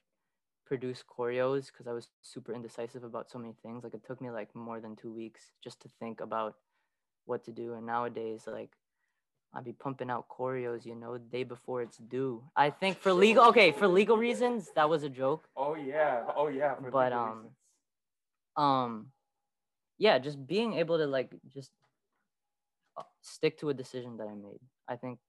[0.66, 4.30] produce choreos because i was super indecisive about so many things like it took me
[4.30, 6.56] like more than two weeks just to think about
[7.26, 8.70] what to do and nowadays like
[9.54, 12.42] I'd be pumping out choreos, you know, the day before it's due.
[12.56, 15.48] I think for legal, okay, for legal reasons, that was a joke.
[15.56, 16.74] Oh yeah, oh yeah.
[16.90, 17.52] but um, reasons.
[18.56, 19.06] um,
[19.98, 21.70] yeah, just being able to like just
[22.96, 24.60] uh, stick to a decision that I made.
[24.88, 25.20] I think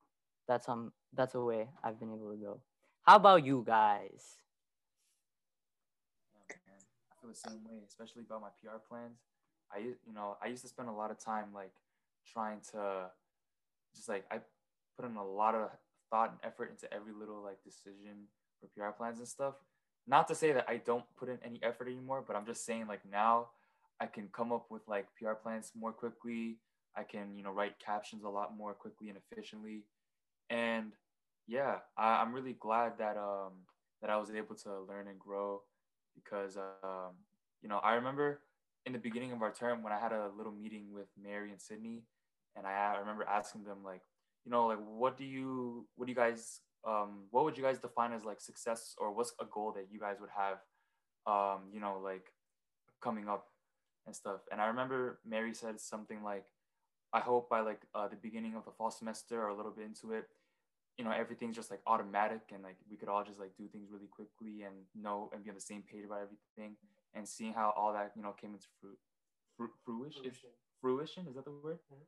[0.48, 2.60] that's um that's a way I've been able to go.
[3.04, 4.38] How about you guys?
[6.36, 6.80] Oh, man.
[7.12, 9.20] I feel the same way, especially about my PR plans.
[9.72, 11.74] I you know I used to spend a lot of time like
[12.32, 13.10] trying to
[13.96, 14.40] just like I
[14.96, 15.70] put in a lot of
[16.10, 18.28] thought and effort into every little like decision
[18.60, 19.56] for PR plans and stuff.
[20.08, 22.88] Not to say that I don't put in any effort anymore, but I'm just saying
[22.88, 23.48] like now
[24.00, 26.58] I can come up with like PR plans more quickly.
[26.96, 29.84] I can, you know, write captions a lot more quickly and efficiently.
[30.50, 30.94] And
[31.48, 33.66] yeah, I, am really glad that um
[34.02, 35.62] that I was able to learn and grow
[36.16, 37.16] because um,
[37.62, 38.42] you know, I remember
[38.86, 41.60] in the beginning of our term when I had a little meeting with Mary and
[41.60, 42.04] Sydney
[42.56, 44.02] and I, I remember asking them like,
[44.46, 47.80] you know, like what do you, what do you guys, um, what would you guys
[47.80, 50.58] define as like success, or what's a goal that you guys would have,
[51.26, 52.32] um, you know, like
[53.02, 53.48] coming up
[54.06, 54.42] and stuff.
[54.52, 56.46] And I remember Mary said something like,
[57.18, 59.86] I hope by like uh, the beginning of the fall semester or a little bit
[59.86, 60.26] into it,
[60.98, 63.88] you know, everything's just like automatic and like we could all just like do things
[63.92, 66.76] really quickly and know and be on the same page about everything
[67.14, 69.00] and seeing how all that you know came into fruit,
[69.58, 70.22] fruit fruition.
[70.22, 70.50] Fruition.
[70.82, 71.80] fruition is that the word?
[71.92, 72.04] Mm-hmm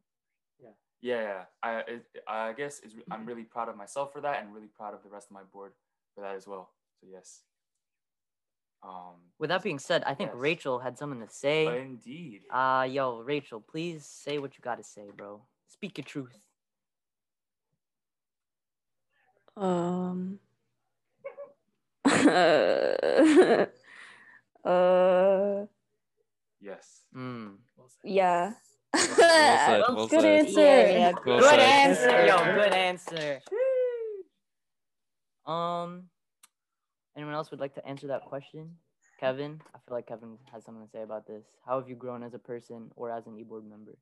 [1.02, 4.54] yeah yeah i it, i guess it's, i'm really proud of myself for that and
[4.54, 5.72] really proud of the rest of my board
[6.16, 7.42] for that as well so yes
[8.84, 10.40] um with that being said i think yes.
[10.40, 14.78] rachel had something to say uh, indeed uh yo rachel please say what you got
[14.78, 16.40] to say bro speak your truth
[19.56, 20.40] um
[22.06, 23.66] uh
[26.62, 27.56] yes mm.
[28.04, 28.54] yeah
[28.94, 30.60] well said, well good answer.
[30.60, 31.12] Yeah, yeah.
[31.26, 31.60] Well good said.
[31.60, 32.26] answer.
[32.26, 33.42] Yo, good answer.
[35.46, 36.04] Um,
[37.18, 38.70] anyone else would like to answer that question?
[39.20, 41.44] Kevin, I feel like Kevin has something to say about this.
[41.66, 43.98] How have you grown as a person or as an e-board member?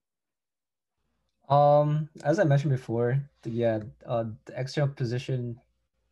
[1.47, 5.58] Um, as I mentioned before, the, yeah, uh, the external position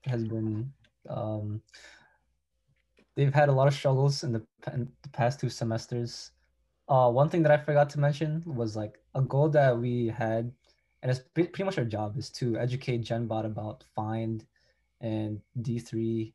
[0.06, 0.72] has been
[1.10, 1.62] um,
[3.16, 6.32] they've had a lot of struggles in the, in the past two semesters.
[6.88, 10.52] Uh, one thing that I forgot to mention was like a goal that we had,
[11.02, 14.46] and it's pretty much our job is to educate GenBod about Find
[15.02, 16.34] and D3,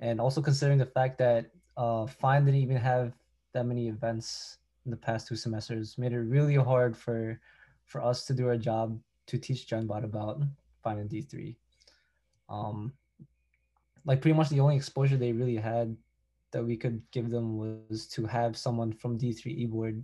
[0.00, 3.12] and also considering the fact that uh, Find didn't even have
[3.52, 7.40] that many events in the past two semesters, made it really hard for
[7.84, 10.42] for us to do our job to teach GenBod about
[10.82, 11.56] Find and D3.
[12.48, 12.92] Um,
[14.04, 15.96] like pretty much the only exposure they really had
[16.50, 20.02] that we could give them was to have someone from D3 eBoard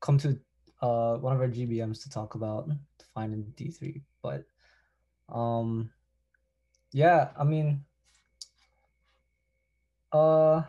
[0.00, 0.38] come to
[0.82, 2.68] uh, one of our GBMs to talk about
[3.14, 4.02] finding D3.
[4.22, 4.44] But
[5.28, 5.90] um,
[6.92, 7.84] yeah, I mean,
[10.16, 10.64] uh,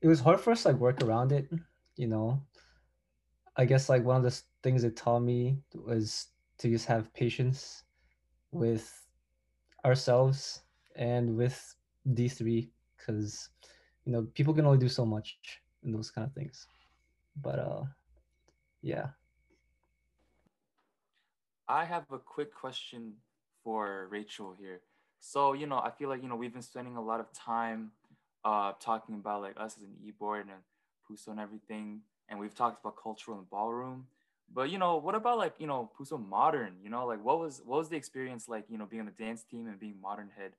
[0.00, 1.48] it was hard for us to like work around it,
[1.96, 2.42] you know.
[3.56, 6.28] I guess like one of the things it taught me was
[6.58, 7.84] to just have patience
[8.52, 9.06] with
[9.84, 10.62] ourselves
[10.96, 11.74] and with
[12.14, 13.50] D3 because
[14.04, 15.38] you know people can only do so much
[15.82, 16.66] in those kind of things.
[17.40, 17.84] But uh
[18.82, 19.08] yeah.
[21.68, 23.14] I have a quick question
[23.64, 24.80] for rachel here.
[25.20, 27.90] So you know i feel like you know we've been spending a lot of time
[28.48, 30.62] uh talking about like us as an e-board and
[31.04, 32.00] puso and everything.
[32.28, 34.06] And we've talked about cultural and ballroom.
[34.52, 37.06] But you know what about like you know puso modern you know?
[37.06, 39.66] Like what was what was the experience like you know being on the dance team
[39.66, 40.52] and being modern head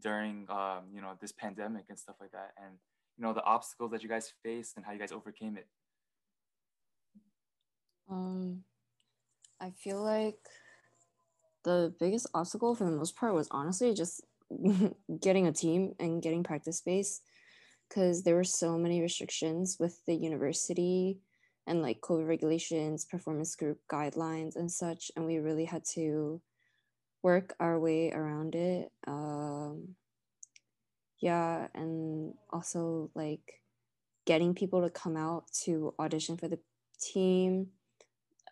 [0.00, 2.52] during um you know this pandemic and stuff like that?
[2.62, 2.74] And
[3.16, 5.66] you know the obstacles that you guys faced and how you guys overcame it?
[8.08, 8.64] Um
[9.60, 10.38] i feel like
[11.64, 14.20] the biggest obstacle for the most part was honestly just
[15.20, 17.20] getting a team and getting practice space
[17.92, 21.18] because there were so many restrictions with the university
[21.66, 25.10] and like COVID regulations, performance group guidelines, and such.
[25.14, 26.40] And we really had to
[27.22, 28.90] work our way around it.
[29.06, 29.94] Um,
[31.20, 33.60] yeah, and also like
[34.26, 36.58] getting people to come out to audition for the
[37.00, 37.68] team.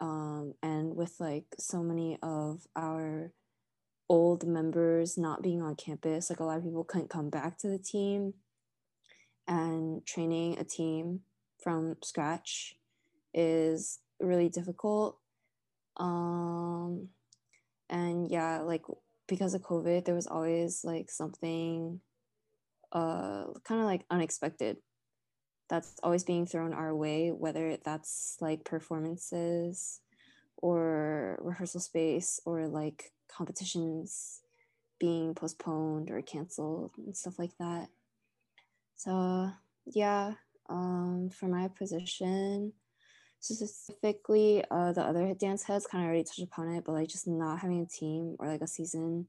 [0.01, 3.33] Um, and with like so many of our
[4.09, 7.69] old members not being on campus, like a lot of people couldn't come back to
[7.69, 8.35] the team
[9.51, 11.21] and training a team
[11.59, 12.77] from scratch
[13.35, 15.19] is really difficult.
[15.97, 17.09] Um,
[17.91, 18.85] and yeah, like
[19.27, 22.01] because of COVID, there was always like something
[22.93, 24.77] uh, kind of like unexpected
[25.69, 30.01] that's always being thrown our way, whether that's like performances
[30.57, 34.43] or rehearsal space or like competitions
[35.01, 37.89] being postponed or canceled and stuff like that.
[39.01, 39.51] So
[39.87, 40.35] yeah,
[40.69, 42.75] um, for my position,
[43.39, 47.27] specifically uh, the other dance heads kind of already touched upon it, but like just
[47.27, 49.27] not having a team or like a season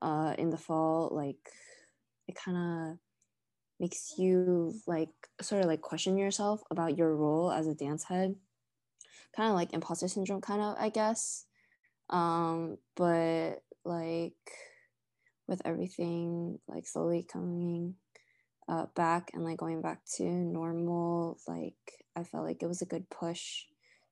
[0.00, 1.50] uh, in the fall, like
[2.28, 2.98] it kind of
[3.80, 5.08] makes you like
[5.40, 8.36] sort of like question yourself about your role as a dance head.
[9.34, 11.46] Kind of like imposter syndrome kind of i guess.
[12.10, 14.52] Um but like
[15.48, 17.96] with everything like slowly coming
[18.70, 21.74] uh, back and like going back to normal like
[22.16, 23.64] i felt like it was a good push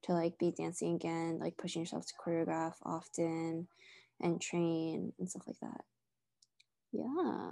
[0.02, 3.66] to like be dancing again like pushing yourself to choreograph often
[4.20, 5.84] and train and stuff like that
[6.92, 7.50] yeah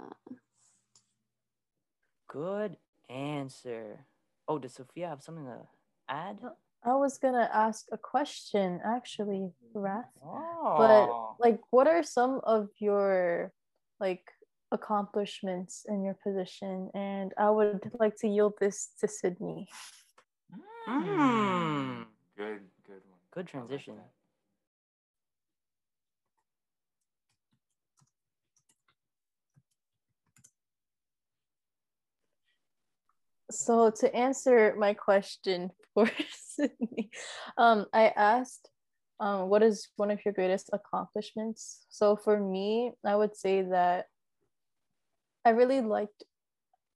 [2.27, 2.75] Good
[3.09, 4.05] answer.
[4.47, 5.59] Oh, does Sophia have something to
[6.09, 6.39] add?
[6.83, 10.05] I was gonna ask a question actually, Raf.
[10.23, 10.75] Oh.
[10.77, 13.53] But like, what are some of your
[13.99, 14.23] like
[14.71, 16.89] accomplishments in your position?
[16.93, 19.67] And I would like to yield this to Sydney.
[20.87, 22.05] Mm.
[22.37, 23.19] Good, good one.
[23.33, 23.95] Good transition.
[33.49, 37.09] So to answer my question for Sydney,
[37.57, 38.69] um, I asked,
[39.19, 41.85] um, what is one of your greatest accomplishments?
[41.89, 44.05] So for me, I would say that
[45.47, 46.23] I really liked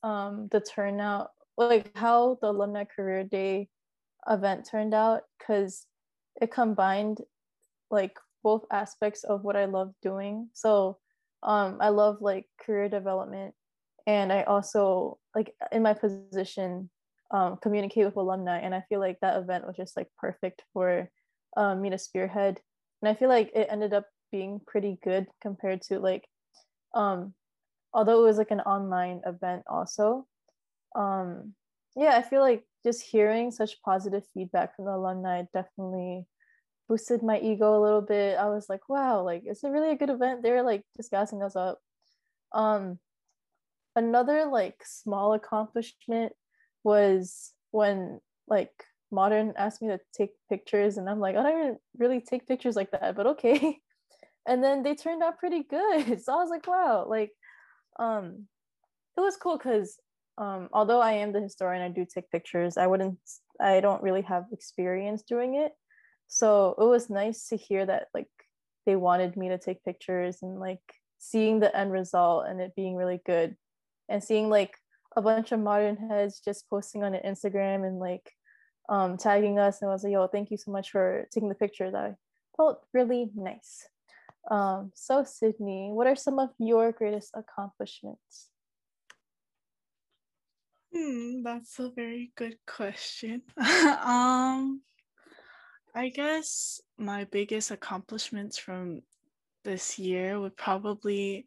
[0.03, 3.69] um, the turnout, like how the Alumni Career Day
[4.27, 5.85] event turned out, because
[6.41, 7.19] it combined
[7.89, 10.49] like both aspects of what I love doing.
[10.53, 10.97] So
[11.43, 13.53] um, I love like career development
[14.07, 16.89] and i also like in my position
[17.31, 21.09] um, communicate with alumni and i feel like that event was just like perfect for
[21.57, 22.59] um, me to spearhead
[23.01, 26.25] and i feel like it ended up being pretty good compared to like
[26.95, 27.33] um
[27.93, 30.25] although it was like an online event also
[30.95, 31.53] um
[31.95, 36.25] yeah i feel like just hearing such positive feedback from the alumni definitely
[36.91, 38.37] boosted my ego a little bit.
[38.37, 40.43] I was like wow like it's a really a good event?
[40.43, 41.79] They're like just gassing us up.
[42.53, 42.99] Um
[43.95, 46.33] another like small accomplishment
[46.83, 48.71] was when like
[49.09, 52.91] modern asked me to take pictures and i'm like i don't really take pictures like
[52.91, 53.77] that but okay.
[54.47, 56.19] And then they turned out pretty good.
[56.23, 57.31] So i was like wow like
[57.99, 58.47] um
[59.17, 59.99] it was cool because
[60.37, 63.17] um although i am the historian i do take pictures i wouldn't
[63.59, 65.73] i don't really have experience doing it
[66.27, 68.29] so it was nice to hear that like
[68.85, 70.81] they wanted me to take pictures and like
[71.19, 73.55] seeing the end result and it being really good
[74.09, 74.75] and seeing like
[75.15, 78.31] a bunch of modern heads just posting on Instagram and like
[78.89, 81.55] um, tagging us and I was like, yo, thank you so much for taking the
[81.55, 81.91] picture.
[81.91, 82.15] That
[82.57, 83.87] felt really nice.
[84.49, 88.49] Um, so Sydney, what are some of your greatest accomplishments?
[90.93, 93.43] Hmm, that's a very good question.
[93.57, 94.81] um,
[95.93, 99.01] I guess my biggest accomplishments from
[99.63, 101.45] this year would probably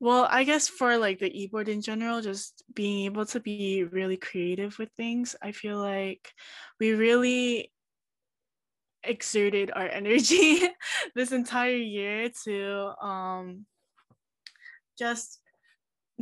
[0.00, 4.16] well, I guess for like the e-board in general, just being able to be really
[4.16, 6.32] creative with things, I feel like
[6.80, 7.70] we really
[9.04, 10.60] exerted our energy
[11.14, 13.66] this entire year to um,
[14.98, 15.38] just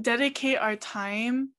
[0.01, 1.51] dedicate our time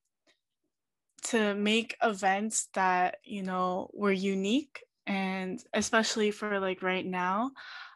[1.22, 7.50] to make events that you know were unique and especially for like right now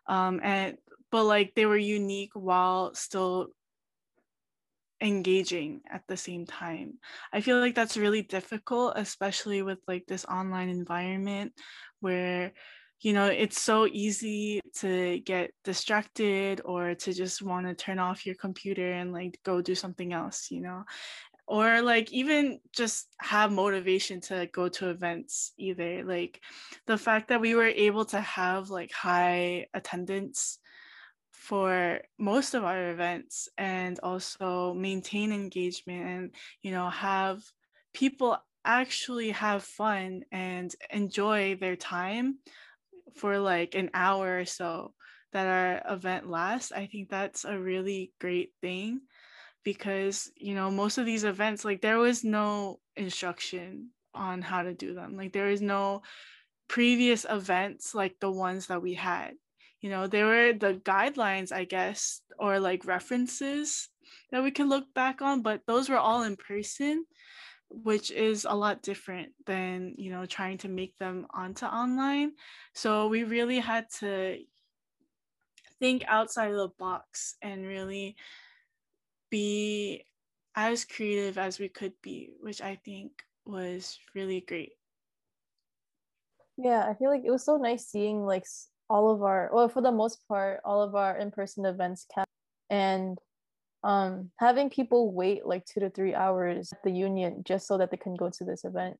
[0.08, 0.76] um and
[1.10, 3.48] but like they were unique while still
[5.00, 6.94] engaging at the same time.
[7.32, 11.52] I feel like that's really difficult, especially with like this online environment
[12.00, 12.52] where
[13.00, 18.26] you know it's so easy to get distracted or to just want to turn off
[18.26, 20.84] your computer and like go do something else you know?
[21.46, 26.40] Or like even just have motivation to go to events either like
[26.86, 30.58] the fact that we were able to have like high attendance
[31.32, 36.30] for most of our events and also maintain engagement and
[36.62, 37.42] you know have
[37.92, 42.38] people actually have fun and enjoy their time
[43.14, 44.92] for like an hour or so
[45.32, 49.00] that our event lasts i think that's a really great thing
[49.64, 54.74] because you know most of these events like there was no instruction on how to
[54.74, 55.16] do them.
[55.16, 56.02] Like there is no
[56.68, 59.34] previous events like the ones that we had.
[59.80, 63.90] You know there were the guidelines i guess or like references
[64.32, 67.04] that we can look back on but those were all in person
[67.82, 72.32] which is a lot different than you know trying to make them onto online
[72.72, 74.38] so we really had to
[75.80, 78.16] think outside of the box and really
[79.30, 80.04] be
[80.54, 83.10] as creative as we could be, which I think
[83.44, 84.72] was really great.
[86.56, 88.44] Yeah, I feel like it was so nice seeing like
[88.88, 92.30] all of our, well, for the most part, all of our in-person events kept
[92.70, 93.18] and
[93.84, 97.90] um having people wait like two to three hours at the union just so that
[97.90, 98.96] they can go to this event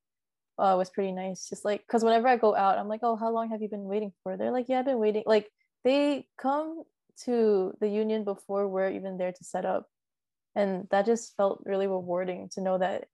[0.57, 1.49] uh, was pretty nice.
[1.49, 3.83] Just like, because whenever I go out, I'm like, oh, how long have you been
[3.83, 4.37] waiting for?
[4.37, 5.23] They're like, yeah, I've been waiting.
[5.25, 5.51] Like,
[5.83, 6.83] they come
[7.25, 9.87] to the union before we're even there to set up
[10.55, 13.05] and that just felt really rewarding to know that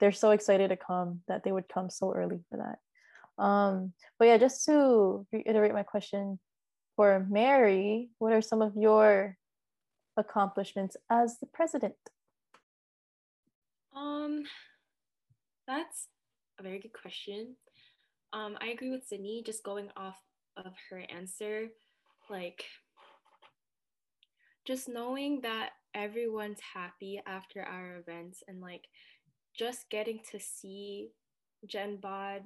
[0.00, 4.26] they're so excited to come that they would come so early for that um but
[4.26, 6.38] yeah just to reiterate my question
[6.96, 9.36] for mary what are some of your
[10.16, 11.94] accomplishments as the president?
[13.94, 14.44] Um
[15.66, 16.08] that's
[16.58, 17.56] a very good question.
[18.32, 20.18] Um i agree with sydney just going off
[20.56, 21.68] of her answer
[22.30, 22.64] like
[24.66, 28.86] just knowing that everyone's happy after our events and like
[29.56, 31.10] just getting to see
[31.66, 32.42] Gen Bod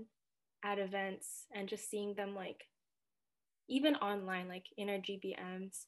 [0.65, 2.65] at events and just seeing them like
[3.69, 5.85] even online, like in our GBMs,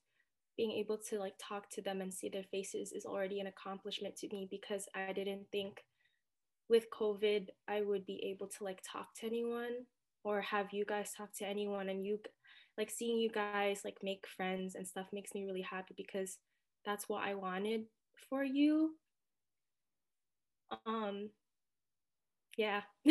[0.60, 4.14] being able to like talk to them and see their faces is already an accomplishment
[4.14, 5.82] to me because I didn't think
[6.68, 9.86] with COVID I would be able to like talk to anyone
[10.22, 12.18] or have you guys talk to anyone and you
[12.76, 16.36] like seeing you guys like make friends and stuff makes me really happy because
[16.84, 17.84] that's what I wanted
[18.28, 18.96] for you.
[20.84, 21.30] Um
[22.58, 22.82] yeah.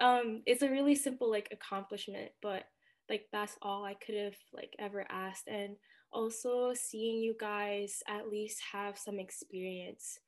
[0.00, 2.64] um it's a really simple like accomplishment, but
[3.10, 5.76] like that's all I could have like ever asked and
[6.16, 10.18] also seeing you guys at least have some experience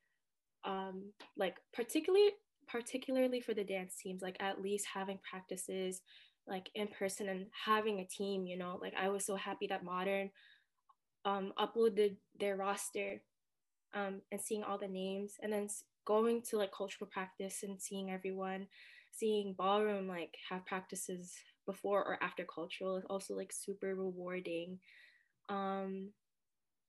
[0.64, 1.04] um
[1.36, 2.30] like particularly
[2.66, 6.02] particularly for the dance teams like at least having practices
[6.46, 9.82] like in person and having a team you know like i was so happy that
[9.82, 10.30] modern
[11.24, 13.20] um, uploaded their roster
[13.94, 15.68] um, and seeing all the names and then
[16.04, 18.66] going to like cultural practice and seeing everyone
[19.12, 21.34] seeing ballroom like have practices
[21.66, 24.78] before or after cultural is also like super rewarding
[25.48, 26.10] um,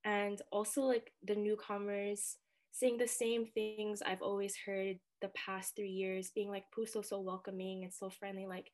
[0.04, 2.36] and also like the newcomers
[2.72, 7.20] saying the same things i've always heard the past three years being like puso so
[7.20, 8.70] welcoming and so friendly like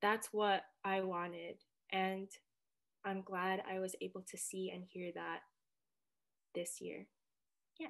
[0.00, 1.56] that's what i wanted
[1.92, 2.28] and
[3.04, 5.40] I'm glad I was able to see and hear that
[6.54, 7.06] this year.
[7.78, 7.88] Yeah.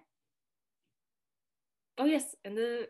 [1.99, 2.35] Oh, yes.
[2.45, 2.89] And the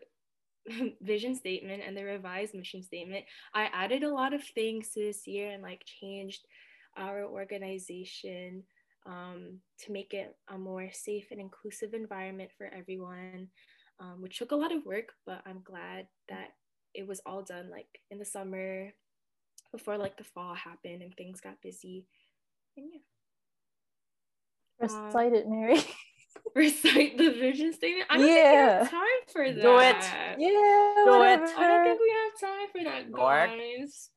[1.01, 5.27] vision statement and the revised mission statement, I added a lot of things to this
[5.27, 6.45] year and like changed
[6.97, 8.63] our organization
[9.05, 13.47] um, to make it a more safe and inclusive environment for everyone,
[13.99, 16.49] um, which took a lot of work, but I'm glad that
[16.93, 18.91] it was all done like in the summer
[19.71, 22.07] before like the fall happened and things got busy.
[22.77, 22.99] And yeah.
[24.79, 25.79] Recite um, it, Mary.
[26.55, 28.07] recite the vision statement.
[28.09, 28.33] I don't yeah.
[28.33, 29.61] think we have time for that.
[29.61, 30.39] Do it.
[30.39, 31.03] Yeah.
[31.05, 31.57] Do it.
[31.57, 34.09] I don't think we have time for that, guys.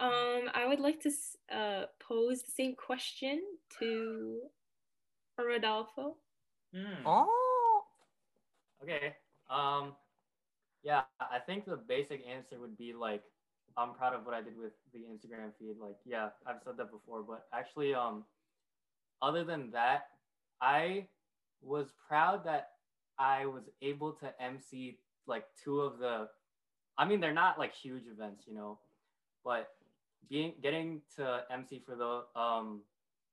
[0.00, 1.10] Um, I would like to
[1.54, 3.42] uh, pose the same question
[3.78, 4.40] to
[5.38, 6.16] Rodolfo.
[6.74, 7.02] Mm.
[7.04, 7.82] Oh.
[8.82, 9.14] Okay.
[9.50, 9.92] Um,
[10.84, 13.22] yeah, I think the basic answer would be like
[13.78, 15.76] I'm proud of what I did with the Instagram feed.
[15.80, 18.24] Like, yeah, I've said that before, but actually, um,
[19.22, 20.08] other than that,
[20.60, 21.06] I
[21.62, 22.70] was proud that
[23.18, 26.28] I was able to MC like two of the,
[26.96, 28.78] I mean, they're not like huge events, you know,
[29.44, 29.68] but
[30.28, 32.82] being getting to MC for the um,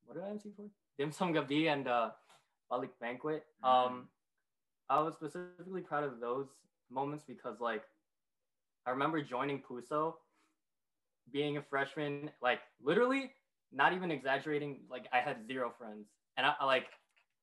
[0.06, 0.66] what did I MC for?
[0.98, 2.10] Dim Sum Gabi and uh,
[2.72, 3.44] Balik Banquet.
[3.64, 3.94] Mm-hmm.
[3.94, 4.08] Um,
[4.90, 6.48] I was specifically proud of those
[6.90, 7.84] moments because like
[8.86, 10.16] I remember joining Puso
[11.32, 13.32] being a freshman, like literally,
[13.72, 16.08] not even exaggerating, like I had zero friends,
[16.38, 16.86] and I, I like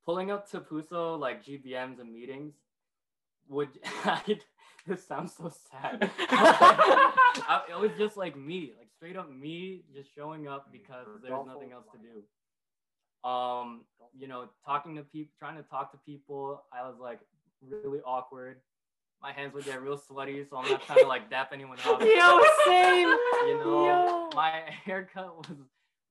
[0.07, 2.55] pulling up to Puso like GBMs and meetings,
[3.49, 3.71] would
[4.87, 6.11] this sounds so sad.
[6.21, 11.45] I- it was just like me, like straight up me, just showing up because there's
[11.45, 13.29] nothing else to do.
[13.29, 13.85] Um,
[14.17, 17.19] you know, talking to people, trying to talk to people, I was like
[17.69, 18.61] really awkward.
[19.21, 22.01] My hands would get real sweaty, so I'm not trying to like dap anyone up.
[22.05, 23.09] Yo, same.
[23.47, 24.31] You know, Yo.
[24.37, 25.57] my haircut was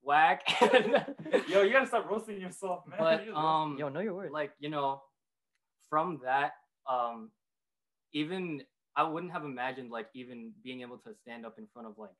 [0.02, 0.42] whack.
[1.48, 2.98] Yo, you gotta stop roasting yourself, man.
[2.98, 5.00] but You're um roasting- know your word like you know
[5.88, 6.52] from that
[6.90, 7.30] um
[8.12, 8.62] even
[8.96, 12.10] i wouldn't have imagined like even being able to stand up in front of like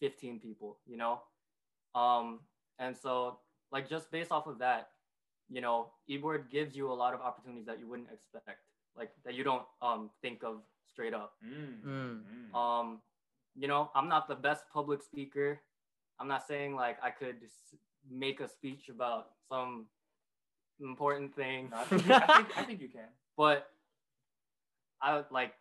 [0.00, 1.20] 15 people you know?
[1.94, 2.40] Um
[2.78, 3.38] and so
[3.72, 4.88] like just based off of that
[5.48, 8.60] you know eboard gives you a lot of opportunities that you wouldn't expect
[8.96, 11.34] like that you don't um think of straight up.
[11.44, 12.20] Mm,
[12.52, 12.54] mm.
[12.56, 13.00] um
[13.54, 15.60] you know i'm not the best public speaker.
[16.18, 17.36] I'm not saying like i could
[18.10, 19.86] make a speech about some
[20.80, 21.68] important thing.
[21.70, 23.08] No, I, think, I, think, I think you can.
[23.36, 23.70] but
[25.02, 25.52] i would like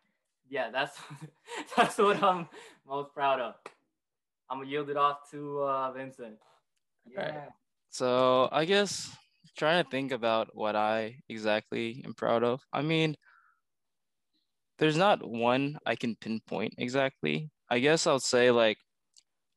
[0.50, 0.98] yeah that's
[1.78, 2.48] that's what i'm
[2.88, 3.56] most proud of
[4.50, 6.38] i'm gonna yield it off to uh vincent
[7.06, 7.50] yeah
[7.90, 9.08] So I guess
[9.58, 12.60] trying to think about what I exactly am proud of.
[12.74, 13.16] I mean,
[14.80, 17.50] there's not one I can pinpoint exactly.
[17.70, 18.78] I guess I'll say like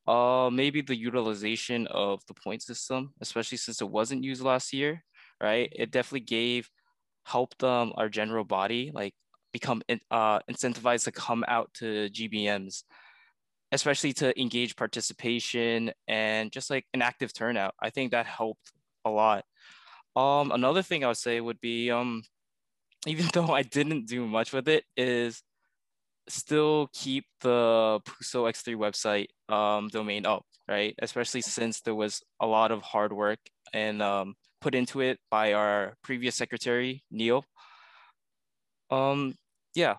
[0.07, 5.03] uh maybe the utilization of the point system, especially since it wasn't used last year,
[5.43, 5.69] right?
[5.75, 6.71] It definitely gave
[7.25, 9.15] helped um our general body like
[9.53, 12.85] become in- uh incentivized to come out to GBMs
[13.73, 17.75] especially to engage participation and just like an active turnout.
[17.81, 18.73] I think that helped
[19.05, 19.45] a lot.
[20.17, 22.23] Um, another thing I would say would be um,
[23.07, 25.43] even though I didn't do much with it, is
[26.29, 30.95] still keep the Puso X3 website um, domain up, right?
[31.01, 33.39] Especially since there was a lot of hard work
[33.73, 37.45] and um, put into it by our previous secretary, Neil.
[38.91, 39.35] Um,
[39.75, 39.97] yeah,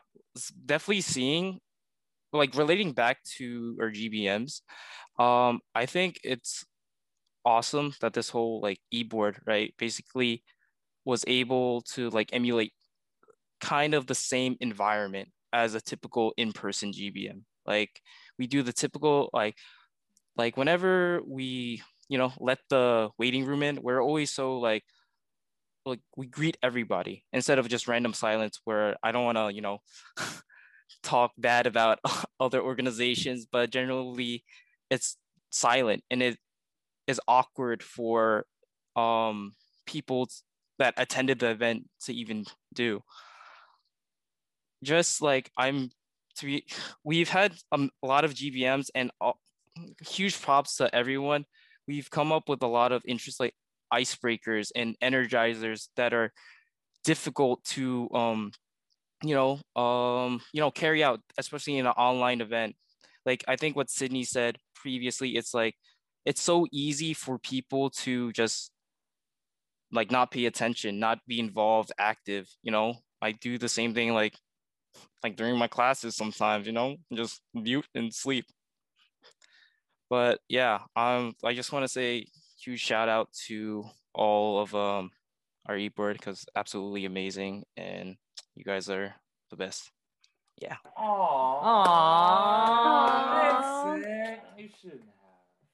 [0.66, 1.60] definitely seeing
[2.34, 4.62] like relating back to our GBMs,
[5.20, 6.66] um, I think it's
[7.46, 10.44] awesome that this whole like e-board, right, basically
[11.06, 12.74] was able to like emulate
[13.62, 17.44] kind of the same environment as a typical in-person GBM.
[17.66, 18.02] Like
[18.38, 19.56] we do the typical like
[20.38, 24.84] like whenever we, you know, let the waiting room in, we're always so like
[25.86, 29.62] like we greet everybody instead of just random silence where I don't want to, you
[29.62, 29.80] know,
[31.04, 32.00] talk bad about
[32.40, 34.44] other organizations, but generally
[34.90, 35.18] it's
[35.50, 36.38] silent and it
[37.08, 38.46] is awkward for
[38.96, 39.54] um
[39.86, 40.28] people
[40.78, 43.02] that attended the event to even do.
[44.84, 45.90] Just like I'm
[46.38, 46.66] to be,
[47.04, 49.40] we've had um, a lot of GBMs and all,
[50.02, 51.46] huge props to everyone.
[51.88, 53.54] We've come up with a lot of interest like
[53.94, 56.32] icebreakers and energizers that are
[57.04, 58.52] difficult to um
[59.24, 62.76] you know um you know carry out especially in an online event.
[63.26, 65.76] Like i think what sydney said previously it's like
[66.26, 68.72] it's so easy for people to just
[69.92, 72.96] like not pay attention not be involved active you know?
[73.22, 74.38] I do the same thing like
[75.24, 76.98] like during my classes sometimes you know?
[77.14, 78.46] Just mute and sleep.
[80.10, 82.26] But yeah um i just want to say
[82.64, 85.12] huge shout out to all of um
[85.68, 88.16] our e-board because absolutely amazing and
[88.60, 89.16] you guys are
[89.50, 89.92] the best
[90.62, 91.64] yeah Aww.
[93.42, 94.40] That's it.
[94.58, 95.10] You shouldn't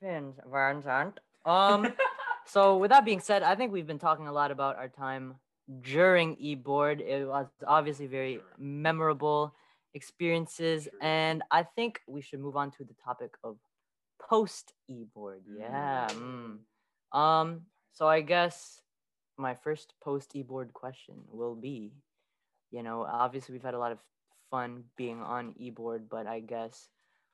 [0.02, 1.20] Vin- Vincent.
[1.46, 1.94] Um,
[2.46, 5.36] so with that being said, I think we've been talking a lot about our time
[5.82, 7.02] during eBoard.
[7.02, 9.56] It was obviously very memorable
[9.94, 13.58] experiences, and I think we should move on to the topic of
[14.22, 15.42] post eBoard.
[15.60, 16.08] Yeah.
[16.12, 16.58] mm.
[17.18, 17.62] Um.
[17.94, 18.82] So I guess
[19.38, 21.94] my first post eBoard question will be,
[22.76, 24.00] you know, obviously we've had a lot of
[24.52, 26.90] fun being on eBoard, but I guess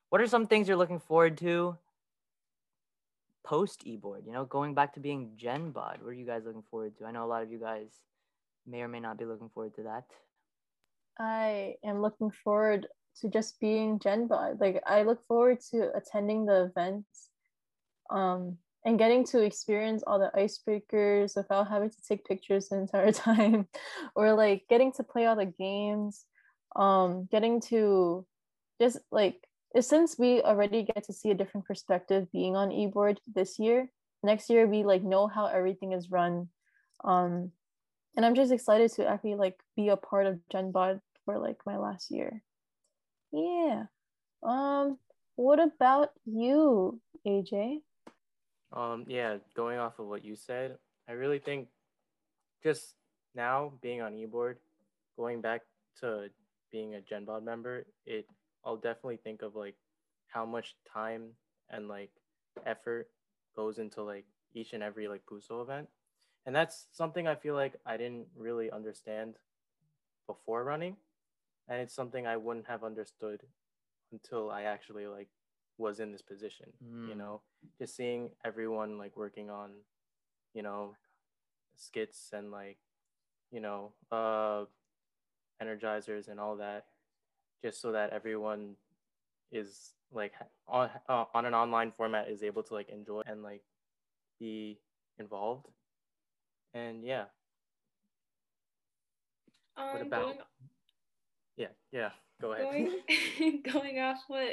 [0.08, 1.76] what are some things you're looking forward to
[3.44, 4.24] post eBoard?
[4.24, 6.00] You know, going back to being GenBod.
[6.00, 7.06] What are you guys looking forward to?
[7.06, 7.88] I know a lot of you guys
[8.66, 10.04] may or may not be looking forward to that.
[11.18, 12.86] I am looking forward
[13.20, 14.60] to just being GenBod.
[14.60, 17.30] Like I look forward to attending the events,
[18.10, 23.12] um, and getting to experience all the icebreakers without having to take pictures the entire
[23.12, 23.68] time,
[24.14, 26.24] or like getting to play all the games,
[26.76, 28.26] um, getting to
[28.80, 29.46] just like
[29.80, 33.88] since we already get to see a different perspective being on eBoard this year.
[34.22, 36.48] Next year we like know how everything is run,
[37.04, 37.50] um,
[38.16, 41.78] and I'm just excited to actually like be a part of GenBod for like my
[41.78, 42.42] last year.
[43.32, 43.84] Yeah.
[44.42, 44.98] Um,
[45.36, 47.78] what about you, AJ?
[48.72, 51.68] Um, yeah, going off of what you said, I really think
[52.62, 52.94] just
[53.34, 54.56] now being on eBoard,
[55.16, 55.62] going back
[56.00, 56.28] to
[56.70, 58.26] being a GenBod member, it
[58.64, 59.74] I'll definitely think of like
[60.28, 61.30] how much time
[61.70, 62.10] and like
[62.64, 63.08] effort
[63.54, 65.88] goes into like each and every like Puso event.
[66.46, 69.34] And that's something I feel like I didn't really understand
[70.26, 70.96] before running.
[71.68, 73.42] And it's something I wouldn't have understood
[74.12, 75.28] until I actually like
[75.78, 77.16] was in this position, you Mm.
[77.16, 77.42] know,
[77.78, 79.70] just seeing everyone like working on,
[80.54, 80.96] you know,
[81.76, 82.78] skits and like,
[83.50, 84.64] you know, uh
[85.62, 86.86] energizers and all that
[87.62, 88.76] just so that everyone
[89.52, 90.34] is like
[90.66, 93.62] on uh, on an online format is able to like enjoy and like
[94.38, 94.78] be
[95.18, 95.68] involved.
[96.74, 97.24] And yeah.
[99.76, 100.38] Um, what about going
[101.56, 102.10] yeah yeah.
[102.40, 102.64] Go ahead.
[102.64, 104.51] going going off what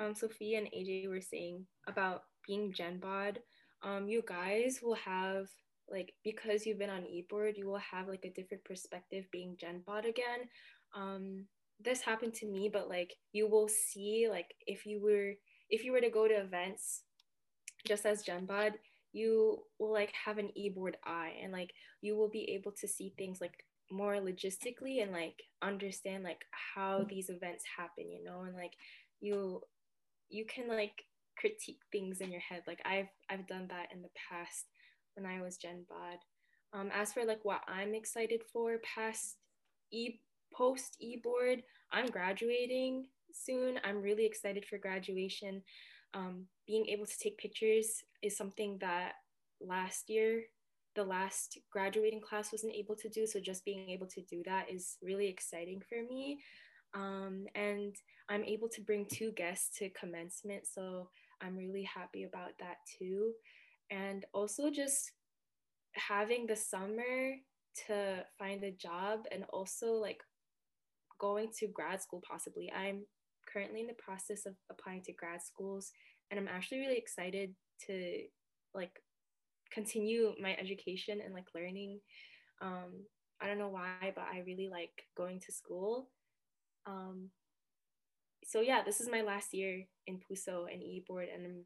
[0.00, 3.36] um Sophia and AJ were saying about being GenBod,
[3.82, 5.46] um, you guys will have
[5.90, 10.08] like because you've been on eBoard, you will have like a different perspective being GenBod
[10.08, 10.48] again.
[10.96, 11.44] Um,
[11.80, 15.34] this happened to me, but like you will see like if you were
[15.70, 17.02] if you were to go to events
[17.86, 18.72] just as GenBod,
[19.12, 23.14] you will like have an e-board eye and like you will be able to see
[23.16, 28.54] things like more logistically and like understand like how these events happen, you know, and
[28.54, 28.72] like
[29.20, 29.60] you
[30.34, 31.04] you can like
[31.38, 32.62] critique things in your head.
[32.66, 34.66] Like I've I've done that in the past
[35.14, 36.18] when I was GenBod.
[36.72, 39.36] Um, as for like what I'm excited for past
[39.92, 40.20] e
[40.52, 41.62] post e-board,
[41.92, 43.78] I'm graduating soon.
[43.84, 45.62] I'm really excited for graduation.
[46.14, 49.12] Um, being able to take pictures is something that
[49.60, 50.42] last year
[50.94, 54.66] the last graduating class wasn't able to do so just being able to do that
[54.70, 56.38] is really exciting for me
[56.94, 57.94] um, and
[58.28, 61.08] i'm able to bring two guests to commencement so
[61.42, 63.32] i'm really happy about that too.
[63.90, 65.12] And also just
[65.94, 67.34] having the summer
[67.86, 70.22] to find a job and also like
[71.20, 72.72] going to grad school possibly.
[72.72, 73.04] I'm
[73.52, 75.92] currently in the process of applying to grad schools
[76.30, 77.54] and i'm actually really excited
[77.86, 78.22] to
[78.74, 78.98] like
[79.70, 82.00] continue my education and like learning.
[82.62, 83.04] Um
[83.40, 86.08] i don't know why but i really like going to school
[86.86, 87.30] um
[88.44, 91.64] so yeah this is my last year in puso and e-board and i'm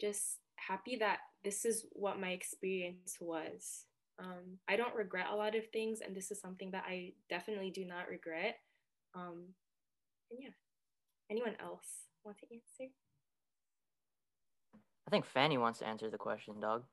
[0.00, 3.84] just happy that this is what my experience was
[4.18, 7.70] um i don't regret a lot of things and this is something that i definitely
[7.70, 8.56] do not regret
[9.14, 9.46] um
[10.30, 10.50] and yeah
[11.30, 12.92] anyone else want to answer
[15.06, 16.84] I think Fanny wants to answer the question, dog.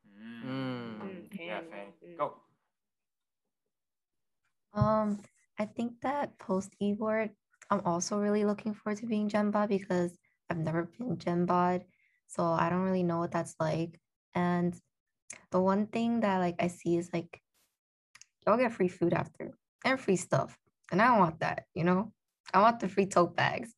[0.46, 1.00] Mm.
[1.00, 1.40] Mm.
[1.40, 1.94] Yeah, Fanny.
[2.02, 2.14] Fanny.
[2.14, 2.18] Mm.
[2.18, 2.34] Go.
[4.74, 5.20] Um,
[5.60, 7.32] I think that post e-board,
[7.70, 10.18] I'm also really looking forward to being GenBod because
[10.50, 11.84] I've never been GenBod,
[12.28, 14.00] so I don't really know what that's like.
[14.34, 14.74] And
[15.52, 17.42] the one thing that like I see is like
[18.48, 19.52] y'all get free food after
[19.84, 20.58] and free stuff,
[20.92, 21.66] and I don't want that.
[21.76, 22.14] You know,
[22.54, 23.74] I want the free tote bags.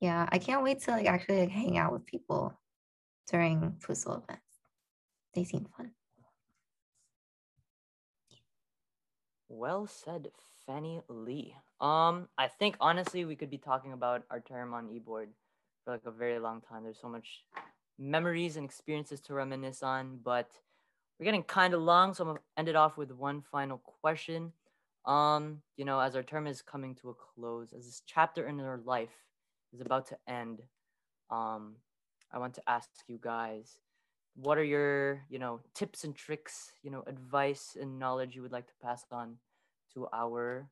[0.00, 2.54] Yeah, I can't wait to like actually like hang out with people
[3.28, 4.44] during Puso events.
[5.34, 5.90] They seem fun.
[9.48, 10.30] Well said,
[10.66, 11.54] Fanny Lee.
[11.80, 15.28] Um, I think honestly we could be talking about our term on eBoard
[15.84, 16.84] for like a very long time.
[16.84, 17.44] There's so much
[17.98, 20.50] memories and experiences to reminisce on, but
[21.18, 24.52] we're getting kind of long, so I'm gonna end it off with one final question.
[25.06, 28.60] Um, you know, as our term is coming to a close, as this chapter in
[28.60, 29.24] our life
[29.72, 30.60] is about to end,
[31.30, 31.76] um,
[32.30, 33.78] I want to ask you guys,
[34.40, 38.52] what are your, you know, tips and tricks, you know, advice and knowledge you would
[38.52, 39.36] like to pass on
[39.94, 40.68] to our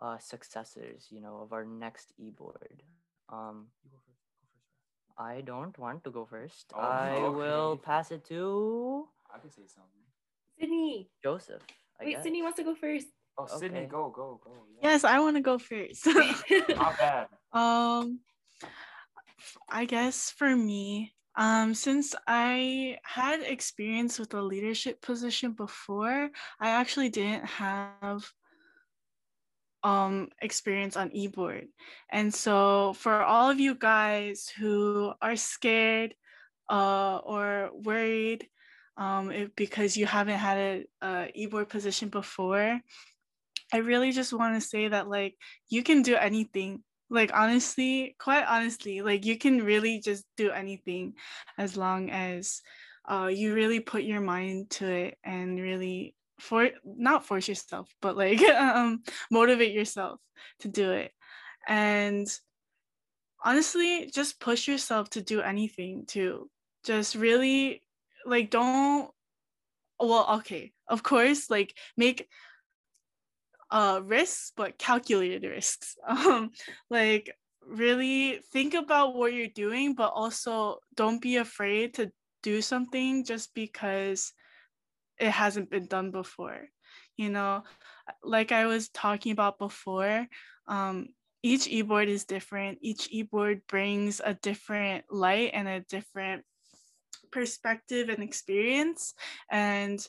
[0.00, 2.82] uh, successors, you know, of our next e-board?
[3.28, 3.66] Um,
[5.18, 6.72] I don't want to go first.
[6.74, 10.02] Oh, I will pass it to I can say something.
[10.58, 11.62] sydney Joseph.
[12.00, 12.22] I wait guess.
[12.22, 14.52] sydney wants to go first Oh, Sydney, go, go, go.
[14.80, 14.90] Yeah.
[14.90, 16.06] Yes, I want to go first.
[16.06, 17.26] Not bad.
[17.52, 18.18] Um,
[19.68, 26.30] I guess for me, um, since I had experience with a leadership position before,
[26.60, 28.24] I actually didn't have
[29.82, 31.66] um experience on eBoard.
[32.10, 36.14] And so for all of you guys who are scared
[36.70, 38.48] uh or worried
[38.96, 42.80] um because you haven't had a, a eBoard position before,
[43.72, 45.36] I really just want to say that like
[45.68, 46.82] you can do anything.
[47.10, 51.14] Like honestly, quite honestly, like you can really just do anything
[51.58, 52.62] as long as
[53.08, 58.16] uh you really put your mind to it and really for not force yourself, but
[58.16, 60.20] like um motivate yourself
[60.60, 61.12] to do it.
[61.66, 62.26] And
[63.44, 66.50] honestly, just push yourself to do anything too.
[66.84, 67.82] Just really
[68.26, 69.10] like don't
[70.00, 70.72] well, okay.
[70.88, 72.28] Of course, like make
[73.70, 75.96] uh risks but calculated risks.
[76.08, 76.50] Um
[76.90, 77.32] like
[77.66, 82.12] really think about what you're doing but also don't be afraid to
[82.42, 84.32] do something just because
[85.18, 86.68] it hasn't been done before
[87.16, 87.62] you know?
[88.22, 90.26] Like i was talking about before
[90.66, 91.08] um
[91.42, 92.78] each e-board is different.
[92.80, 96.42] Each e-board brings a different light and a different
[97.30, 99.12] perspective and experience.
[99.50, 100.00] And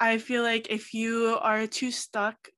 [0.00, 2.48] i feel like if you are too stuck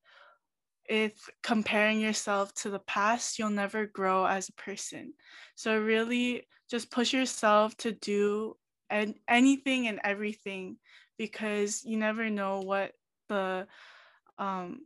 [0.92, 5.14] if comparing yourself to the past, you'll never grow as a person.
[5.54, 8.58] So really just push yourself to do
[8.90, 10.76] and anything and everything
[11.16, 12.92] because you never know what
[13.30, 13.66] the
[14.36, 14.80] um,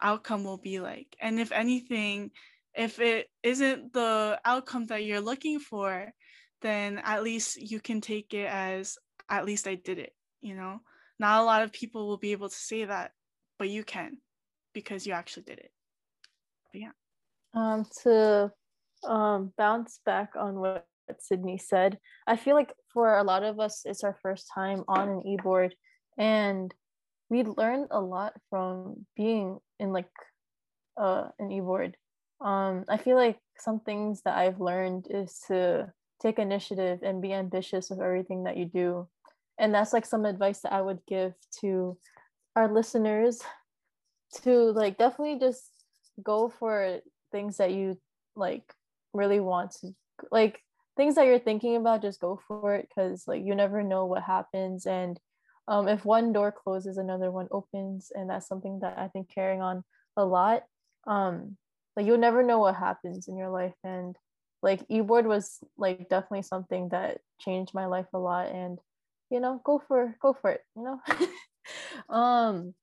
[0.00, 1.14] outcome will be like.
[1.20, 2.30] And if anything,
[2.74, 6.10] if it isn't the outcome that you're looking for,
[6.62, 8.96] then at least you can take it as
[9.28, 10.80] at least I did it, you know?
[11.18, 13.10] Not a lot of people will be able to say that,
[13.58, 14.16] but you can
[14.72, 15.72] because you actually did it.
[16.72, 16.90] But yeah.
[17.54, 18.52] Um, to
[19.06, 20.86] um, bounce back on what
[21.18, 25.08] Sydney said, I feel like for a lot of us, it's our first time on
[25.08, 25.74] an e-board,
[26.18, 26.72] and
[27.28, 30.10] we learned a lot from being in like
[30.96, 31.96] uh, an e-board.
[32.40, 35.92] Um, I feel like some things that I've learned is to
[36.22, 39.08] take initiative and be ambitious with everything that you do.
[39.58, 41.98] And that's like some advice that I would give to
[42.56, 43.42] our listeners
[44.42, 45.70] to like definitely just
[46.22, 47.00] go for
[47.32, 47.98] things that you
[48.36, 48.74] like
[49.12, 49.94] really want to
[50.30, 50.60] like
[50.96, 54.22] things that you're thinking about just go for it because like you never know what
[54.22, 54.86] happens.
[54.86, 55.18] And
[55.68, 59.62] um, if one door closes another one opens and that's something that i think carrying
[59.62, 59.84] on
[60.16, 60.64] a lot
[61.06, 61.56] um
[61.96, 63.74] like you'll never know what happens in your life.
[63.84, 64.16] And
[64.62, 68.48] like e-board was like definitely something that changed my life a lot.
[68.48, 68.78] And
[69.30, 71.00] you know go for go for it you know?
[72.08, 72.74] Um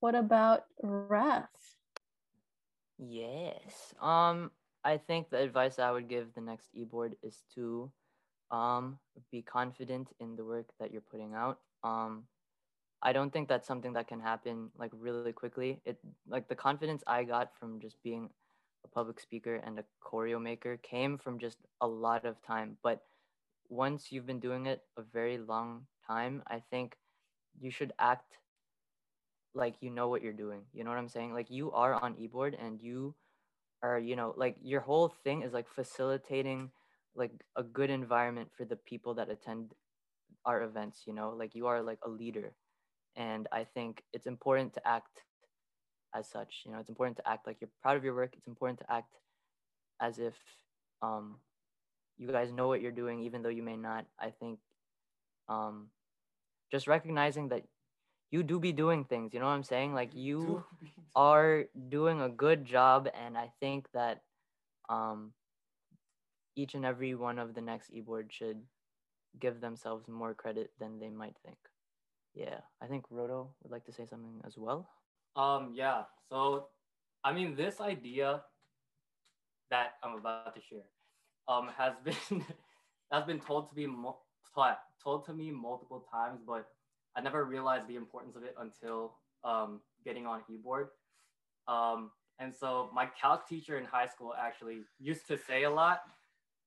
[0.00, 1.48] what about Raf?
[2.98, 3.94] Yes.
[4.00, 4.50] Um,
[4.84, 7.90] I think the advice I would give the next e-board is to
[8.50, 8.98] um
[9.32, 11.58] be confident in the work that you're putting out.
[11.82, 12.24] Um,
[13.02, 15.80] I don't think that's something that can happen like really quickly.
[15.84, 18.30] It like the confidence I got from just being
[18.84, 22.76] a public speaker and a choreo maker came from just a lot of time.
[22.82, 23.02] But
[23.68, 26.96] once you've been doing it a very long time, I think
[27.60, 28.38] you should act
[29.56, 30.62] like you know what you're doing.
[30.72, 31.32] You know what I'm saying?
[31.32, 33.14] Like you are on eBoard and you
[33.82, 36.70] are, you know, like your whole thing is like facilitating
[37.14, 39.72] like a good environment for the people that attend
[40.44, 41.30] our events, you know?
[41.30, 42.52] Like you are like a leader.
[43.16, 45.22] And I think it's important to act
[46.14, 46.62] as such.
[46.64, 48.34] You know, it's important to act like you're proud of your work.
[48.36, 49.14] It's important to act
[50.00, 50.34] as if
[51.02, 51.36] um
[52.18, 54.06] you guys know what you're doing even though you may not.
[54.20, 54.58] I think
[55.48, 55.88] um
[56.70, 57.64] just recognizing that
[58.36, 59.94] you do be doing things you know what i'm saying?
[59.94, 60.64] Like you
[61.16, 64.22] are doing a good job and i think that
[64.88, 65.32] um
[66.56, 68.66] each and every one of the next e-board should
[69.38, 71.58] give themselves more credit than they might think.
[72.34, 74.88] Yeah i think roto would like to say something as well.
[75.36, 76.68] Um yeah so
[77.24, 78.42] i mean this idea
[79.70, 80.86] that i'm about to share
[81.48, 82.44] um has been
[83.10, 84.18] has been told to be mo-
[85.02, 86.68] told to me multiple times but
[87.16, 89.14] I never realized the importance of it until
[89.44, 90.88] um, getting on eBoard.
[91.66, 96.02] Um, and so my calc teacher in high school actually used to say a lot,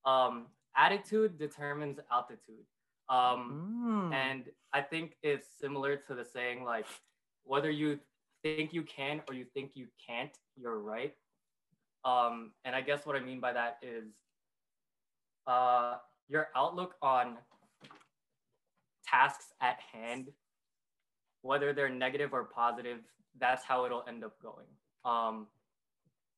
[0.05, 2.65] um, attitude determines altitude.
[3.09, 4.13] Um, mm.
[4.13, 6.85] And I think it's similar to the saying like,
[7.43, 7.99] whether you
[8.43, 11.13] think you can or you think you can't, you're right.
[12.05, 14.13] Um, and I guess what I mean by that is
[15.47, 15.95] uh,
[16.27, 17.37] your outlook on
[19.05, 20.29] tasks at hand,
[21.41, 22.99] whether they're negative or positive,
[23.39, 24.67] that's how it'll end up going.
[25.05, 25.47] Um,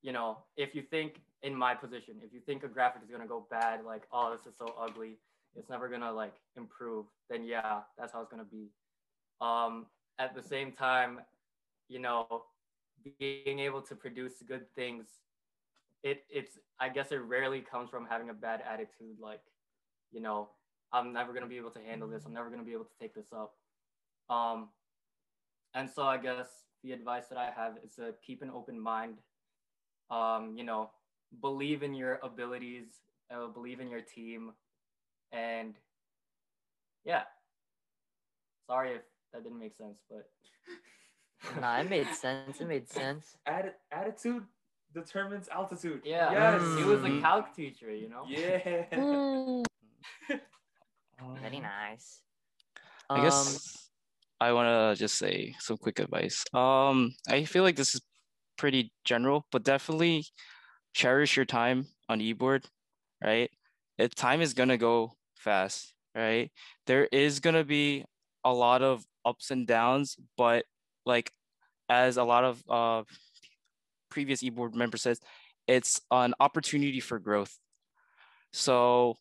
[0.02, 3.26] you know, if you think in my position, if you think a graphic is gonna
[3.26, 5.18] go bad, like, oh, this is so ugly,
[5.56, 8.68] it's never gonna like improve, then yeah, that's how it's gonna be.
[9.40, 9.86] Um,
[10.18, 11.20] at the same time,
[11.88, 12.44] you know,
[13.18, 15.06] being able to produce good things,
[16.02, 19.42] it it's I guess it rarely comes from having a bad attitude, like,
[20.12, 20.48] you know,
[20.92, 22.24] I'm never gonna be able to handle this.
[22.24, 23.54] I'm never gonna be able to take this up.
[24.28, 24.68] Um,
[25.74, 26.48] and so I guess
[26.82, 29.18] the advice that I have is to keep an open mind.
[30.10, 30.90] Um, you know,
[31.40, 32.86] believe in your abilities,
[33.34, 34.52] uh, believe in your team,
[35.32, 35.74] and
[37.04, 37.22] yeah.
[38.66, 39.02] Sorry if
[39.32, 40.28] that didn't make sense, but
[41.60, 42.60] nah, it made sense.
[42.60, 43.36] It made sense.
[43.48, 44.44] Atti- attitude
[44.94, 46.02] determines altitude.
[46.04, 46.30] Yeah.
[46.32, 46.78] Yes.
[46.78, 48.24] He was a calc teacher, you know?
[48.28, 48.84] Yeah.
[51.40, 52.20] Very nice.
[53.10, 53.81] I guess
[54.42, 56.44] I want to just say some quick advice.
[56.52, 58.00] Um, I feel like this is
[58.58, 60.24] pretty general, but definitely
[60.94, 62.64] cherish your time on eBoard,
[63.22, 63.48] right?
[63.98, 66.50] It, time is gonna go fast, right?
[66.88, 68.04] There is gonna be
[68.42, 70.64] a lot of ups and downs, but
[71.06, 71.30] like
[71.88, 73.04] as a lot of uh,
[74.10, 75.20] previous eBoard members says,
[75.68, 77.56] it's an opportunity for growth.
[78.52, 79.14] So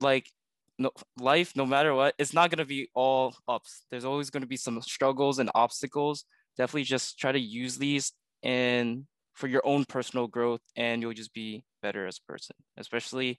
[0.00, 0.30] like
[0.78, 3.84] no life, no matter what, it's not gonna be all ups.
[3.90, 6.24] There's always gonna be some struggles and obstacles.
[6.56, 8.12] Definitely just try to use these
[8.42, 12.56] and for your own personal growth and you'll just be better as a person.
[12.76, 13.38] Especially,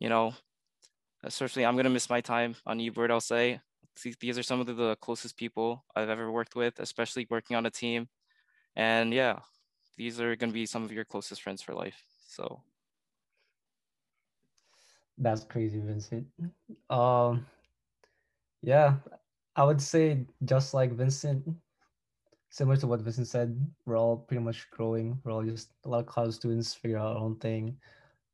[0.00, 0.34] you know,
[1.24, 3.60] especially I'm gonna miss my time on eBoard, I'll say.
[4.20, 7.70] These are some of the closest people I've ever worked with, especially working on a
[7.70, 8.08] team.
[8.74, 9.40] And yeah,
[9.96, 12.02] these are gonna be some of your closest friends for life.
[12.26, 12.62] So
[15.18, 16.26] that's crazy, Vincent.
[16.90, 17.46] Um,
[18.62, 18.96] yeah,
[19.56, 21.44] I would say just like Vincent,
[22.50, 25.18] similar to what Vincent said, we're all pretty much growing.
[25.24, 27.76] We're all just a lot of college students figure out our own thing.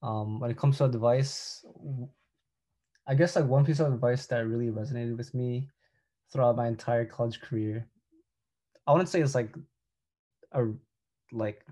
[0.02, 1.64] Um, when it comes to advice,
[3.06, 5.68] I guess like one piece of advice that really resonated with me
[6.30, 7.86] throughout my entire college career,
[8.86, 9.54] I wouldn't say it's like
[10.52, 10.66] a
[11.32, 11.64] like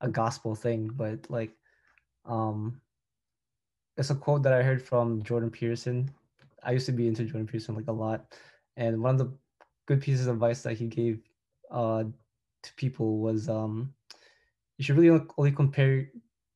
[0.00, 1.52] a gospel thing, but like
[2.24, 2.80] um
[3.96, 6.10] it's a quote that I heard from Jordan Peterson.
[6.62, 8.34] I used to be into Jordan Peterson like a lot,
[8.76, 9.32] and one of the
[9.86, 11.20] good pieces of advice that he gave
[11.70, 12.04] uh,
[12.62, 13.92] to people was um,
[14.78, 16.08] you should really only compare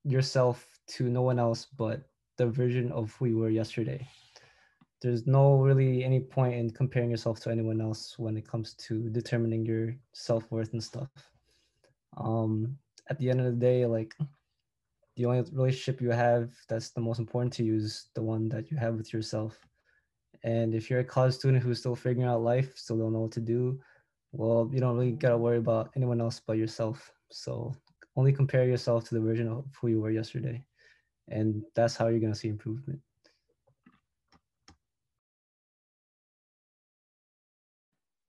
[0.05, 4.07] yourself to no one else but the version of who you were yesterday.
[5.03, 9.11] There's no really any point in comparing yourself to anyone else when it comes to
[9.11, 11.09] determining your self worth and stuff.
[12.17, 12.79] Um,
[13.09, 14.15] at the end of the day, like
[15.17, 18.71] the only relationship you have that's the most important to you is the one that
[18.71, 19.59] you have with yourself.
[20.45, 23.33] And if you're a college student who's still figuring out life, still don't know what
[23.33, 23.81] to do,
[24.33, 27.13] well, you don't really gotta worry about anyone else but yourself.
[27.31, 27.75] So
[28.17, 30.65] only compare yourself to the version of who you were yesterday.
[31.29, 33.01] And that's how you're gonna see improvement.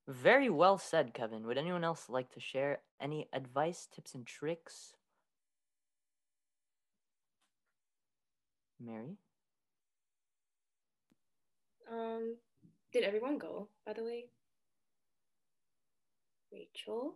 [0.08, 1.46] Very well said, Kevin.
[1.46, 4.94] Would anyone else like to share any advice, tips, and tricks
[8.80, 9.18] Mary?
[11.92, 12.36] Um,
[12.92, 14.26] did everyone go, by the way?
[16.52, 17.16] Rachel?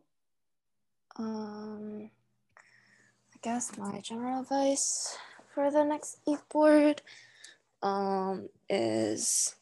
[1.17, 2.09] Um,
[3.33, 5.17] I guess my general advice
[5.53, 7.01] for the next ETH board
[7.83, 9.55] um, is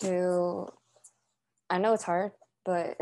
[0.00, 0.66] to,
[1.70, 2.32] I know it's hard,
[2.64, 2.96] but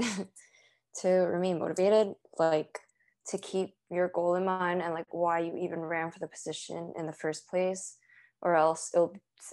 [1.00, 2.80] to remain motivated, like
[3.28, 6.92] to keep your goal in mind and like why you even ran for the position
[6.96, 7.96] in the first place
[8.42, 8.94] or else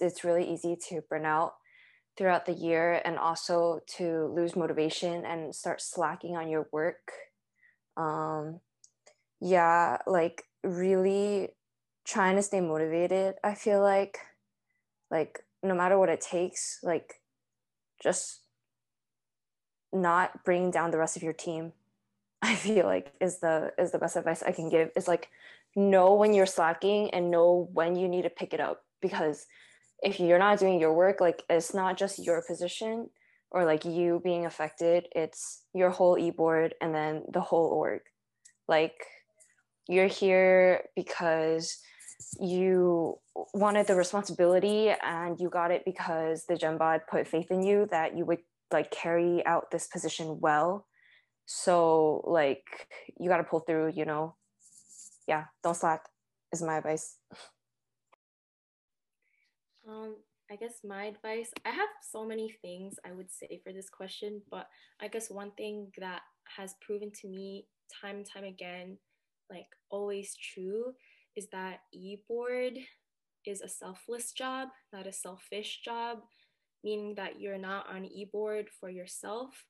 [0.00, 1.54] it's really easy to burn out
[2.16, 7.12] throughout the year and also to lose motivation and start slacking on your work.
[7.96, 8.60] Um,
[9.40, 11.48] yeah, like really
[12.04, 13.36] trying to stay motivated.
[13.42, 14.18] I feel like,
[15.10, 17.20] like no matter what it takes, like
[18.02, 18.40] just
[19.92, 21.72] not bringing down the rest of your team.
[22.42, 24.90] I feel like is the is the best advice I can give.
[24.96, 25.28] Is like
[25.76, 29.46] know when you're slacking and know when you need to pick it up because
[30.02, 33.08] if you're not doing your work like it's not just your position
[33.50, 38.00] or like you being affected it's your whole e-board and then the whole org.
[38.68, 38.94] Like
[39.88, 41.78] you're here because
[42.38, 43.16] you
[43.54, 48.16] wanted the responsibility and you got it because the GenBod put faith in you that
[48.16, 48.40] you would
[48.72, 50.86] like carry out this position well.
[51.46, 52.64] So like
[53.18, 54.36] you got to pull through you know
[55.30, 56.08] yeah, don't slack
[56.52, 57.18] is my advice.
[59.88, 60.16] Um,
[60.50, 64.42] I guess my advice, I have so many things I would say for this question,
[64.50, 64.66] but
[65.00, 66.22] I guess one thing that
[66.56, 67.68] has proven to me
[68.02, 68.98] time and time again,
[69.48, 70.94] like always true,
[71.36, 72.76] is that e-board
[73.46, 76.18] is a selfless job, not a selfish job,
[76.82, 79.64] meaning that you're not on e-board for yourself,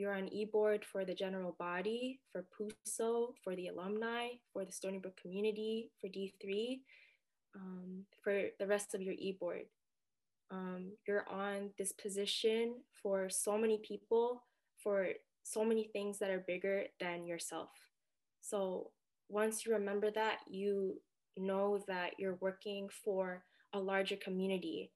[0.00, 4.98] you're on eBoard for the general body, for PUSO, for the alumni, for the Stony
[4.98, 6.80] Brook community, for D3,
[7.54, 9.66] um, for the rest of your eBoard.
[10.50, 14.42] Um, you're on this position for so many people,
[14.82, 15.08] for
[15.42, 17.68] so many things that are bigger than yourself.
[18.40, 18.90] So
[19.28, 21.00] once you remember that, you
[21.36, 23.44] know that you're working for
[23.74, 24.90] a larger community.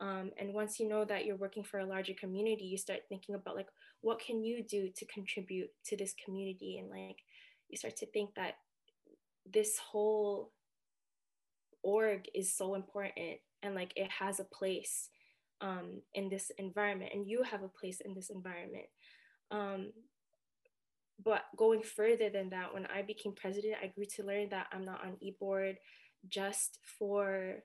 [0.00, 3.34] Um, and once you know that you're working for a larger community, you start thinking
[3.34, 3.68] about like,
[4.00, 7.18] what can you do to contribute to this community and like
[7.68, 8.54] you start to think that
[9.50, 10.52] this whole
[11.82, 15.08] org is so important and like it has a place
[15.60, 18.86] um, in this environment and you have a place in this environment.
[19.50, 19.92] Um,
[21.24, 24.84] but going further than that, when I became president, I grew to learn that I'm
[24.84, 25.78] not on e-board
[26.28, 27.56] just for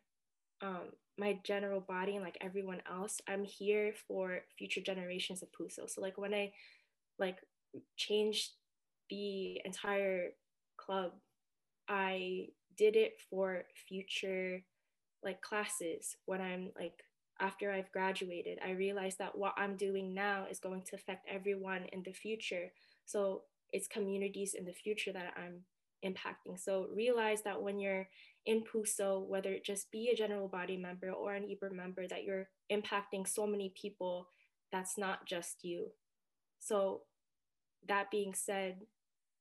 [0.62, 3.22] um, my general body and like everyone else.
[3.28, 5.90] I'm here for future generations of Puso.
[5.90, 6.54] So like when I
[7.20, 7.38] like
[7.98, 8.52] changed
[9.10, 10.30] the entire
[10.78, 11.12] club,
[11.88, 12.48] I
[12.78, 14.64] did it for future
[15.24, 17.04] like classes when I'm like
[17.40, 18.60] after I've graduated.
[18.66, 22.72] I realized that what I'm doing now is going to affect everyone in the future.
[23.06, 25.62] So it's communities in the future that I'm
[26.06, 26.60] impacting.
[26.60, 28.08] So realize that when you're
[28.46, 32.24] in PUSO, whether it just be a general body member or an eBoard member, that
[32.24, 34.28] you're impacting so many people,
[34.72, 35.88] that's not just you.
[36.60, 37.02] So
[37.88, 38.82] that being said,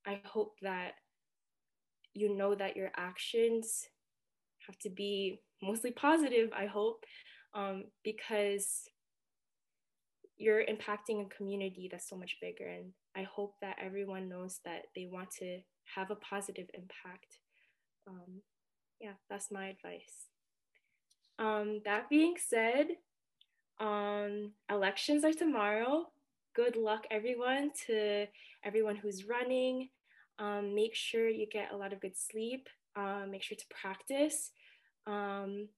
[0.07, 0.93] I hope that
[2.15, 3.85] you know that your actions
[4.67, 7.05] have to be mostly positive, I hope,
[7.55, 8.83] um, because
[10.37, 12.67] you're impacting a community that's so much bigger.
[12.67, 15.61] And I hope that everyone knows that they want to
[15.97, 17.39] have a positive impact.
[18.07, 18.43] Um,
[19.01, 20.29] yeah, that's my advice.
[21.39, 22.87] Um, that being said,
[23.81, 26.07] um, elections are tomorrow.
[26.55, 28.27] Good luck, everyone, to
[28.65, 29.89] everyone who's running.
[30.39, 32.69] Um, make sure you get a lot of good sleep.
[32.95, 34.51] Uh, make sure to practice.
[35.07, 35.69] Um,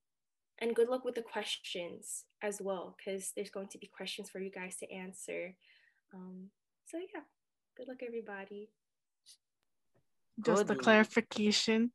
[0.60, 4.40] and good luck with the questions as well, because there's going to be questions for
[4.40, 5.54] you guys to answer.
[6.12, 6.50] Um,
[6.86, 7.22] so yeah,
[7.76, 8.70] good luck everybody.
[10.42, 11.92] Just a clarification.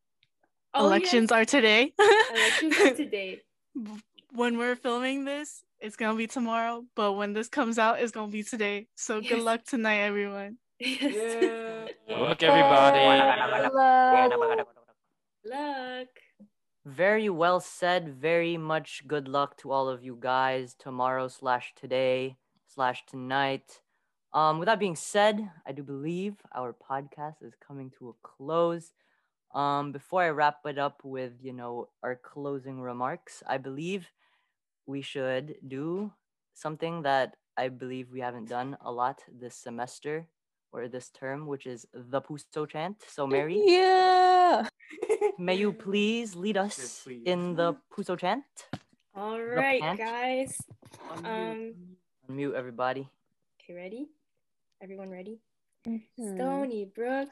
[0.74, 1.32] Oh, Elections yes.
[1.32, 1.94] are today.
[2.32, 3.42] Elections are today.
[4.34, 8.32] when we're filming this, it's gonna be tomorrow, but when this comes out, it's gonna
[8.32, 8.88] be today.
[8.96, 10.58] So good luck tonight, everyone.
[10.80, 11.90] Yes.
[12.08, 13.70] Look, everybody.
[15.46, 16.08] Luck.
[16.86, 18.16] Very well said.
[18.16, 22.38] Very much good luck to all of you guys tomorrow slash today
[22.68, 23.82] slash tonight.
[24.34, 28.94] Um, with that being said, I do believe our podcast is coming to a close.
[29.56, 34.08] Um, before I wrap it up with you know our closing remarks, I believe
[34.86, 36.12] we should do
[36.54, 40.28] something that I believe we haven't done a lot this semester
[40.72, 43.02] or this term, which is the Puso chant.
[43.08, 44.68] So Mary, Yeah.
[45.40, 48.46] may you please lead us in the Puso chant?
[49.16, 50.56] All right, guys.
[51.26, 51.74] Um,
[52.30, 53.10] Unmute everybody.
[53.58, 54.10] okay, ready?
[54.82, 55.42] Everyone ready?
[55.86, 56.02] Mhm.
[56.36, 57.28] Stony Brook.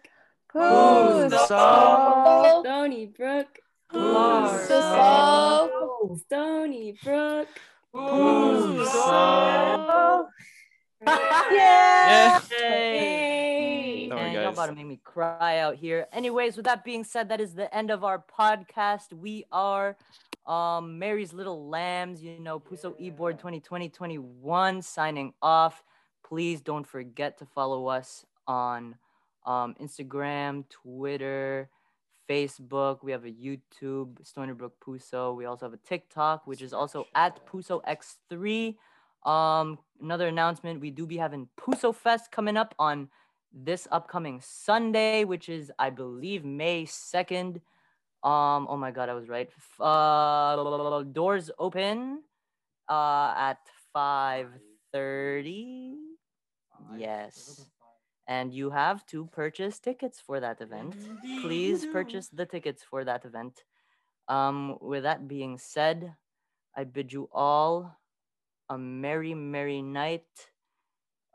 [0.54, 2.60] Puso.
[2.60, 3.48] Stony Brook.
[3.90, 4.70] Puso.
[6.20, 7.48] Stony Brook.
[7.96, 10.28] Puso.
[11.06, 11.52] Yeah.
[11.52, 12.40] Yeah.
[12.52, 14.10] Yay.
[14.10, 16.08] Sorry, y'all about to make me cry out here.
[16.12, 19.14] Anyways, with that being said, that is the end of our podcast.
[19.14, 19.96] We are
[20.46, 25.82] um Mary's Little Lambs, you know, Puso eBoard 2020-21 signing off.
[26.28, 28.96] Please don't forget to follow us on
[29.46, 31.70] um Instagram, Twitter,
[32.30, 33.04] Facebook.
[33.04, 35.36] We have a YouTube, Stonybrook Puso.
[35.36, 38.76] We also have a TikTok, which is also at Puso X3.
[39.30, 43.10] Um, another announcement: we do be having Puso Fest coming up on
[43.54, 47.62] this upcoming Sunday, which is I believe May second.
[48.24, 49.50] Um, oh my God, I was right.
[49.80, 52.24] Uh, doors open
[52.90, 53.60] uh at
[53.94, 54.50] five
[54.92, 56.07] thirty.
[56.96, 57.66] Yes.
[58.28, 60.96] And you have to purchase tickets for that event.
[61.42, 63.64] Please purchase the tickets for that event.
[64.28, 66.14] Um, with that being said,
[66.76, 67.98] I bid you all
[68.70, 70.28] a merry, merry night.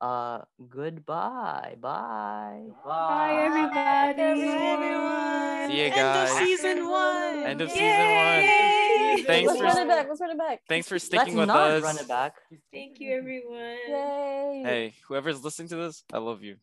[0.00, 1.76] Uh, goodbye.
[1.80, 2.64] Bye.
[2.84, 4.42] Bye, everybody.
[4.42, 5.70] everyone.
[5.70, 6.30] See you guys.
[6.30, 7.42] End of season one.
[7.44, 8.62] End of season Yay!
[8.62, 8.71] one.
[9.26, 10.08] Thanks Let's for run it back.
[10.08, 10.60] Let's run it back.
[10.68, 11.82] thanks for sticking Let's sticking with not us.
[11.82, 12.34] run it back.
[12.72, 13.76] Thank you, everyone.
[13.88, 14.62] Yay.
[14.64, 16.56] Hey, whoever's listening to this, I love you.